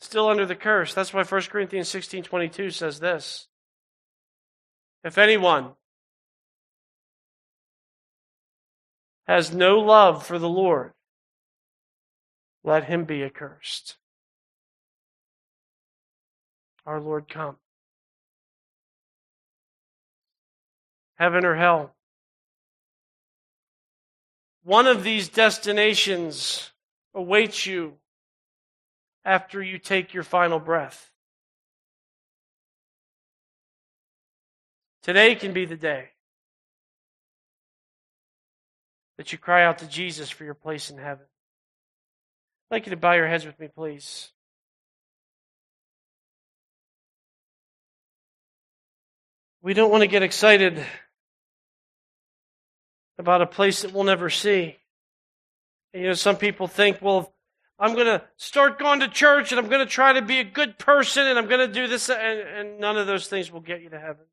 Still 0.00 0.28
under 0.28 0.46
the 0.46 0.54
curse. 0.54 0.94
That's 0.94 1.12
why 1.12 1.24
1 1.24 1.42
Corinthians 1.42 1.88
16 1.88 2.22
22 2.22 2.70
says 2.70 3.00
this. 3.00 3.48
If 5.02 5.18
anyone 5.18 5.72
has 9.26 9.52
no 9.52 9.78
love 9.80 10.24
for 10.24 10.38
the 10.38 10.48
Lord, 10.48 10.92
let 12.62 12.84
him 12.84 13.04
be 13.04 13.24
accursed. 13.24 13.96
Our 16.84 17.00
Lord 17.00 17.28
come. 17.28 17.56
Heaven 21.16 21.44
or 21.44 21.56
hell. 21.56 21.95
One 24.66 24.88
of 24.88 25.04
these 25.04 25.28
destinations 25.28 26.72
awaits 27.14 27.66
you 27.66 27.98
after 29.24 29.62
you 29.62 29.78
take 29.78 30.12
your 30.12 30.24
final 30.24 30.58
breath. 30.58 31.08
Today 35.04 35.36
can 35.36 35.52
be 35.52 35.66
the 35.66 35.76
day 35.76 36.08
that 39.18 39.30
you 39.30 39.38
cry 39.38 39.64
out 39.64 39.78
to 39.78 39.86
Jesus 39.86 40.30
for 40.30 40.42
your 40.42 40.54
place 40.54 40.90
in 40.90 40.98
heaven. 40.98 41.26
I'd 42.68 42.74
like 42.74 42.86
you 42.86 42.90
to 42.90 42.96
bow 42.96 43.12
your 43.12 43.28
heads 43.28 43.46
with 43.46 43.60
me, 43.60 43.68
please. 43.72 44.32
We 49.62 49.74
don't 49.74 49.92
want 49.92 50.02
to 50.02 50.08
get 50.08 50.24
excited 50.24 50.84
about 53.18 53.42
a 53.42 53.46
place 53.46 53.82
that 53.82 53.92
we'll 53.92 54.04
never 54.04 54.30
see. 54.30 54.76
And, 55.92 56.02
you 56.02 56.08
know, 56.08 56.14
some 56.14 56.36
people 56.36 56.66
think, 56.66 57.00
well, 57.00 57.32
I'm 57.78 57.94
going 57.94 58.06
to 58.06 58.22
start 58.36 58.78
going 58.78 59.00
to 59.00 59.08
church 59.08 59.52
and 59.52 59.58
I'm 59.58 59.68
going 59.68 59.84
to 59.84 59.90
try 59.90 60.14
to 60.14 60.22
be 60.22 60.38
a 60.38 60.44
good 60.44 60.78
person 60.78 61.26
and 61.26 61.38
I'm 61.38 61.46
going 61.46 61.66
to 61.66 61.72
do 61.72 61.86
this, 61.86 62.08
and, 62.08 62.18
and 62.18 62.80
none 62.80 62.96
of 62.96 63.06
those 63.06 63.26
things 63.28 63.50
will 63.50 63.60
get 63.60 63.82
you 63.82 63.90
to 63.90 63.98
heaven. 63.98 64.24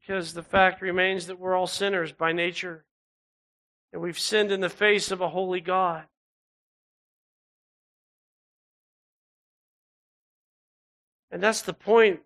Because 0.00 0.32
the 0.32 0.42
fact 0.42 0.82
remains 0.82 1.26
that 1.26 1.38
we're 1.38 1.54
all 1.54 1.66
sinners 1.66 2.12
by 2.12 2.32
nature 2.32 2.84
and 3.92 4.00
we've 4.00 4.18
sinned 4.18 4.50
in 4.50 4.60
the 4.60 4.68
face 4.68 5.10
of 5.10 5.20
a 5.20 5.28
holy 5.28 5.60
God. 5.60 6.04
And 11.30 11.42
that's 11.42 11.62
the 11.62 11.72
point 11.72 12.20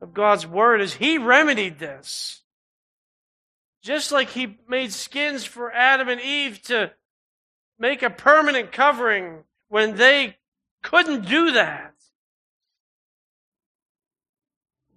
of 0.00 0.14
God's 0.14 0.46
word 0.46 0.80
is 0.80 0.94
he 0.94 1.18
remedied 1.18 1.78
this. 1.78 2.43
Just 3.84 4.12
like 4.12 4.30
he 4.30 4.56
made 4.66 4.92
skins 4.94 5.44
for 5.44 5.70
Adam 5.70 6.08
and 6.08 6.18
Eve 6.18 6.62
to 6.62 6.90
make 7.78 8.02
a 8.02 8.08
permanent 8.08 8.72
covering 8.72 9.44
when 9.68 9.96
they 9.96 10.38
couldn't 10.82 11.28
do 11.28 11.52
that. 11.52 11.92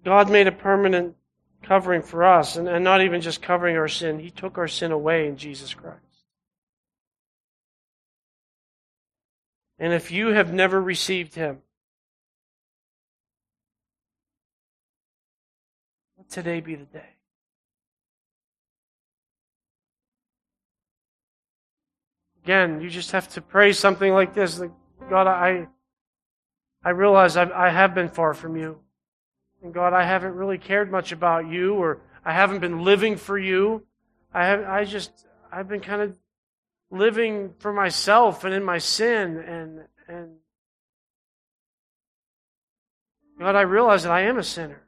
God 0.02 0.30
made 0.30 0.46
a 0.46 0.52
permanent 0.52 1.16
covering 1.62 2.00
for 2.00 2.24
us, 2.24 2.56
and, 2.56 2.66
and 2.66 2.82
not 2.82 3.02
even 3.02 3.20
just 3.20 3.42
covering 3.42 3.76
our 3.76 3.88
sin. 3.88 4.18
He 4.20 4.30
took 4.30 4.56
our 4.56 4.68
sin 4.68 4.90
away 4.90 5.28
in 5.28 5.36
Jesus 5.36 5.74
Christ. 5.74 5.98
And 9.78 9.92
if 9.92 10.10
you 10.10 10.28
have 10.28 10.50
never 10.54 10.80
received 10.80 11.34
Him, 11.34 11.58
let 16.16 16.30
today 16.30 16.60
be 16.60 16.74
the 16.74 16.86
day. 16.86 17.17
Again, 22.48 22.80
you 22.80 22.88
just 22.88 23.10
have 23.10 23.28
to 23.34 23.42
pray 23.42 23.74
something 23.74 24.10
like 24.10 24.32
this. 24.32 24.58
Like, 24.58 24.70
God, 25.10 25.26
I, 25.26 25.68
I 26.82 26.90
realize 26.92 27.36
I've, 27.36 27.52
I 27.52 27.68
have 27.68 27.94
been 27.94 28.08
far 28.08 28.32
from 28.32 28.56
you. 28.56 28.78
And 29.62 29.74
God, 29.74 29.92
I 29.92 30.02
haven't 30.02 30.34
really 30.34 30.56
cared 30.56 30.90
much 30.90 31.12
about 31.12 31.46
you, 31.46 31.74
or 31.74 32.00
I 32.24 32.32
haven't 32.32 32.60
been 32.60 32.84
living 32.84 33.16
for 33.16 33.38
you. 33.38 33.84
I 34.32 34.46
have, 34.46 34.64
I 34.64 34.84
just, 34.84 35.26
I've 35.52 35.68
been 35.68 35.82
kind 35.82 36.00
of 36.00 36.16
living 36.90 37.52
for 37.58 37.70
myself 37.70 38.44
and 38.44 38.54
in 38.54 38.64
my 38.64 38.78
sin, 38.78 39.36
and 39.36 39.80
and 40.08 40.36
God, 43.38 43.56
I 43.56 43.60
realize 43.60 44.04
that 44.04 44.12
I 44.12 44.22
am 44.22 44.38
a 44.38 44.42
sinner. 44.42 44.87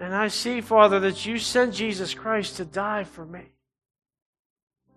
And 0.00 0.14
I 0.14 0.28
see, 0.28 0.62
Father, 0.62 0.98
that 1.00 1.26
you 1.26 1.38
sent 1.38 1.74
Jesus 1.74 2.14
Christ 2.14 2.56
to 2.56 2.64
die 2.64 3.04
for 3.04 3.24
me. 3.24 3.52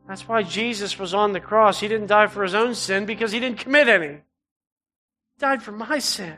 That's 0.08 0.28
why 0.28 0.44
Jesus 0.44 0.98
was 0.98 1.14
on 1.14 1.34
the 1.34 1.42
cross. 1.42 1.82
He 1.82 1.90
didn't 1.90 2.08
die 2.08 2.28
for 2.28 2.44
his 2.44 2.56
own 2.56 2.74
sin 2.74 3.06
because 3.06 3.32
he 3.32 3.40
didn't 3.40 3.60
commit 3.60 3.90
any 3.90 4.08
He 4.16 5.40
died 5.40 5.62
for 5.62 5.74
my 5.74 6.00
sin. 6.00 6.38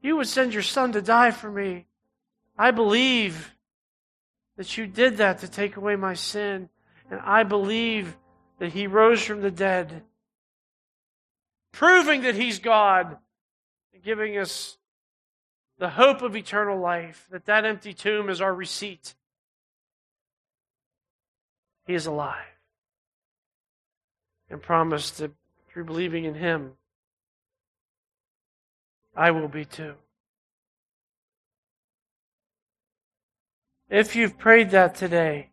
You 0.00 0.16
would 0.16 0.28
send 0.28 0.54
your 0.54 0.62
son 0.62 0.92
to 0.92 1.02
die 1.02 1.30
for 1.30 1.50
me. 1.50 1.86
I 2.58 2.70
believe 2.70 3.54
that 4.56 4.76
you 4.76 4.86
did 4.86 5.18
that 5.18 5.40
to 5.40 5.48
take 5.48 5.76
away 5.76 5.96
my 5.96 6.14
sin. 6.14 6.70
And 7.10 7.20
I 7.20 7.42
believe 7.42 8.16
that 8.58 8.72
he 8.72 8.86
rose 8.86 9.22
from 9.22 9.42
the 9.42 9.50
dead, 9.50 10.02
proving 11.72 12.22
that 12.22 12.34
he's 12.34 12.58
God, 12.58 13.18
and 13.92 14.02
giving 14.02 14.38
us 14.38 14.78
the 15.82 15.88
hope 15.88 16.22
of 16.22 16.36
eternal 16.36 16.78
life, 16.78 17.26
that 17.32 17.46
that 17.46 17.64
empty 17.64 17.92
tomb 17.92 18.30
is 18.30 18.40
our 18.40 18.54
receipt. 18.54 19.16
He 21.88 21.94
is 21.94 22.06
alive 22.06 22.60
and 24.48 24.62
promised 24.62 25.18
that 25.18 25.32
through 25.68 25.86
believing 25.86 26.24
in 26.24 26.36
him, 26.36 26.74
I 29.16 29.32
will 29.32 29.48
be 29.48 29.64
too. 29.64 29.94
If 33.90 34.14
you've 34.14 34.38
prayed 34.38 34.70
that 34.70 34.94
today, 34.94 35.50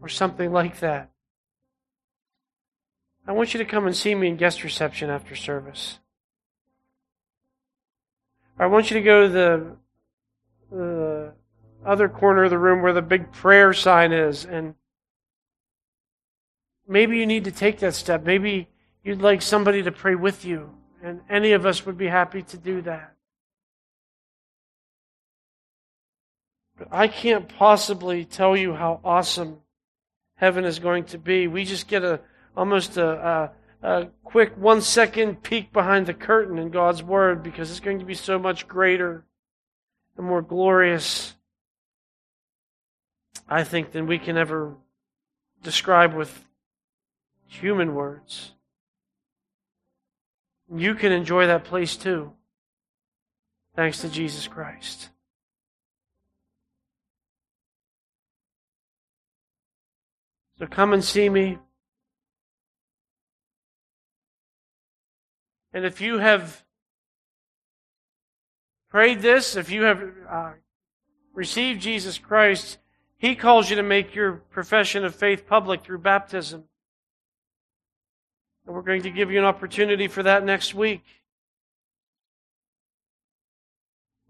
or 0.00 0.08
something 0.08 0.52
like 0.52 0.78
that, 0.78 1.10
I 3.26 3.32
want 3.32 3.52
you 3.52 3.58
to 3.58 3.64
come 3.64 3.88
and 3.88 3.96
see 3.96 4.14
me 4.14 4.28
in 4.28 4.36
guest 4.36 4.62
reception 4.62 5.10
after 5.10 5.34
service. 5.34 5.98
I 8.58 8.66
want 8.66 8.90
you 8.90 8.94
to 8.94 9.02
go 9.02 9.22
to 9.22 9.28
the, 9.28 9.76
the 10.70 11.32
other 11.84 12.08
corner 12.08 12.44
of 12.44 12.50
the 12.50 12.58
room 12.58 12.82
where 12.82 12.92
the 12.92 13.02
big 13.02 13.30
prayer 13.32 13.72
sign 13.72 14.12
is, 14.12 14.44
and 14.44 14.74
maybe 16.88 17.18
you 17.18 17.26
need 17.26 17.44
to 17.44 17.52
take 17.52 17.80
that 17.80 17.94
step. 17.94 18.24
Maybe 18.24 18.68
you'd 19.04 19.20
like 19.20 19.42
somebody 19.42 19.82
to 19.82 19.92
pray 19.92 20.14
with 20.14 20.44
you. 20.44 20.70
And 21.02 21.20
any 21.28 21.52
of 21.52 21.66
us 21.66 21.86
would 21.86 21.98
be 21.98 22.08
happy 22.08 22.42
to 22.42 22.56
do 22.56 22.82
that. 22.82 23.14
But 26.78 26.88
I 26.90 27.08
can't 27.08 27.48
possibly 27.48 28.24
tell 28.24 28.56
you 28.56 28.74
how 28.74 29.00
awesome 29.04 29.58
heaven 30.34 30.64
is 30.64 30.78
going 30.78 31.04
to 31.04 31.18
be. 31.18 31.46
We 31.46 31.64
just 31.64 31.88
get 31.88 32.02
a 32.04 32.20
almost 32.56 32.96
a, 32.96 33.06
a, 33.06 33.50
a 33.82 34.08
quick 34.24 34.56
one 34.56 34.80
second 34.80 35.42
peek 35.42 35.72
behind 35.72 36.06
the 36.06 36.14
curtain 36.14 36.58
in 36.58 36.70
God's 36.70 37.02
Word 37.02 37.42
because 37.42 37.70
it's 37.70 37.80
going 37.80 37.98
to 37.98 38.04
be 38.04 38.14
so 38.14 38.38
much 38.38 38.66
greater 38.66 39.24
and 40.16 40.26
more 40.26 40.42
glorious, 40.42 41.34
I 43.48 43.64
think, 43.64 43.92
than 43.92 44.06
we 44.06 44.18
can 44.18 44.36
ever 44.36 44.74
describe 45.62 46.14
with 46.14 46.44
human 47.46 47.94
words. 47.94 48.52
You 50.74 50.94
can 50.94 51.12
enjoy 51.12 51.46
that 51.46 51.64
place 51.64 51.96
too, 51.96 52.32
thanks 53.76 54.00
to 54.00 54.08
Jesus 54.08 54.48
Christ. 54.48 55.10
So 60.58 60.66
come 60.66 60.92
and 60.92 61.04
see 61.04 61.28
me. 61.28 61.58
And 65.76 65.84
if 65.84 66.00
you 66.00 66.16
have 66.16 66.64
prayed 68.88 69.20
this, 69.20 69.56
if 69.56 69.70
you 69.70 69.82
have 69.82 70.02
uh, 70.26 70.52
received 71.34 71.82
Jesus 71.82 72.16
Christ, 72.16 72.78
He 73.18 73.34
calls 73.34 73.68
you 73.68 73.76
to 73.76 73.82
make 73.82 74.14
your 74.14 74.32
profession 74.32 75.04
of 75.04 75.14
faith 75.14 75.46
public 75.46 75.82
through 75.82 75.98
baptism. 75.98 76.64
And 78.64 78.74
we're 78.74 78.80
going 78.80 79.02
to 79.02 79.10
give 79.10 79.30
you 79.30 79.38
an 79.38 79.44
opportunity 79.44 80.08
for 80.08 80.22
that 80.22 80.46
next 80.46 80.74
week. 80.74 81.02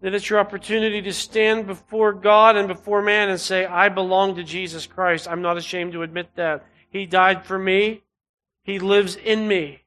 That 0.01 0.13
it's 0.13 0.29
your 0.29 0.39
opportunity 0.39 1.01
to 1.01 1.13
stand 1.13 1.65
before 1.65 2.11
God 2.11 2.57
and 2.57 2.67
before 2.67 3.01
man 3.01 3.29
and 3.29 3.39
say, 3.39 3.65
I 3.65 3.87
belong 3.87 4.35
to 4.35 4.43
Jesus 4.43 4.85
Christ. 4.85 5.29
I'm 5.29 5.41
not 5.41 5.55
ashamed 5.55 5.93
to 5.93 6.03
admit 6.03 6.27
that. 6.35 6.65
He 6.89 7.05
died 7.05 7.45
for 7.45 7.57
me. 7.57 8.03
He 8.63 8.79
lives 8.79 9.15
in 9.15 9.47
me. 9.47 9.83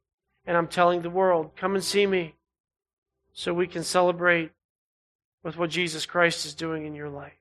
And 0.50 0.56
I'm 0.56 0.66
telling 0.66 1.02
the 1.02 1.10
world, 1.10 1.52
come 1.54 1.76
and 1.76 1.84
see 1.84 2.04
me 2.04 2.34
so 3.32 3.54
we 3.54 3.68
can 3.68 3.84
celebrate 3.84 4.50
with 5.44 5.56
what 5.56 5.70
Jesus 5.70 6.06
Christ 6.06 6.44
is 6.44 6.54
doing 6.54 6.86
in 6.86 6.92
your 6.96 7.08
life. 7.08 7.38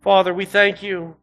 Father, 0.00 0.32
we 0.32 0.44
thank 0.44 0.84
you. 0.84 1.16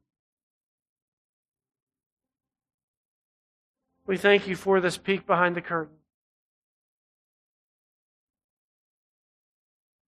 We 4.05 4.17
thank 4.17 4.45
you 4.45 4.57
for 4.57 4.81
this 4.81 4.97
peek 4.97 5.25
behind 5.25 5.55
the 5.55 5.61
curtain. 5.61 5.95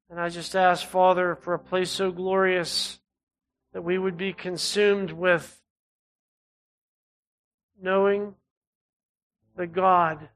And 0.09 0.19
I 0.19 0.27
just 0.27 0.57
ask, 0.57 0.85
Father, 0.85 1.35
for 1.35 1.53
a 1.53 1.59
place 1.59 1.89
so 1.89 2.11
glorious 2.11 2.99
that 3.71 3.83
we 3.85 3.97
would 3.97 4.17
be 4.17 4.33
consumed 4.33 5.11
with 5.11 5.61
knowing 7.81 8.35
the 9.57 9.67
God 9.67 10.29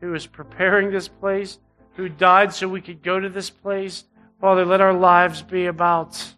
who 0.00 0.14
is 0.14 0.26
preparing 0.26 0.90
this 0.90 1.08
place, 1.08 1.58
who 1.94 2.08
died 2.08 2.52
so 2.52 2.68
we 2.68 2.80
could 2.80 3.02
go 3.02 3.20
to 3.20 3.28
this 3.28 3.50
place. 3.50 4.04
Father, 4.40 4.64
let 4.64 4.80
our 4.80 4.92
lives 4.92 5.42
be 5.42 5.66
about 5.66 6.34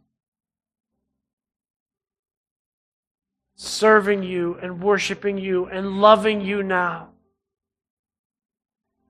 serving 3.57 4.23
you 4.23 4.57
and 4.62 4.83
worshiping 4.83 5.39
you 5.39 5.66
and 5.66 6.01
loving 6.01 6.41
you 6.41 6.62
now 6.62 7.09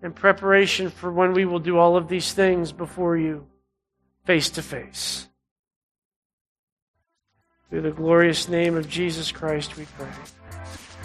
in 0.02 0.12
preparation 0.12 0.90
for 0.90 1.12
when 1.12 1.32
we 1.32 1.44
will 1.44 1.58
do 1.58 1.76
all 1.76 1.96
of 1.96 2.08
these 2.08 2.32
things 2.32 2.72
before 2.72 3.16
you 3.16 3.46
face 4.24 4.48
to 4.50 4.62
face. 4.62 5.28
Through 7.68 7.82
the 7.82 7.90
glorious 7.90 8.48
name 8.48 8.76
of 8.76 8.88
Jesus 8.88 9.30
Christ, 9.30 9.76
we 9.76 9.84
pray. 9.98 10.08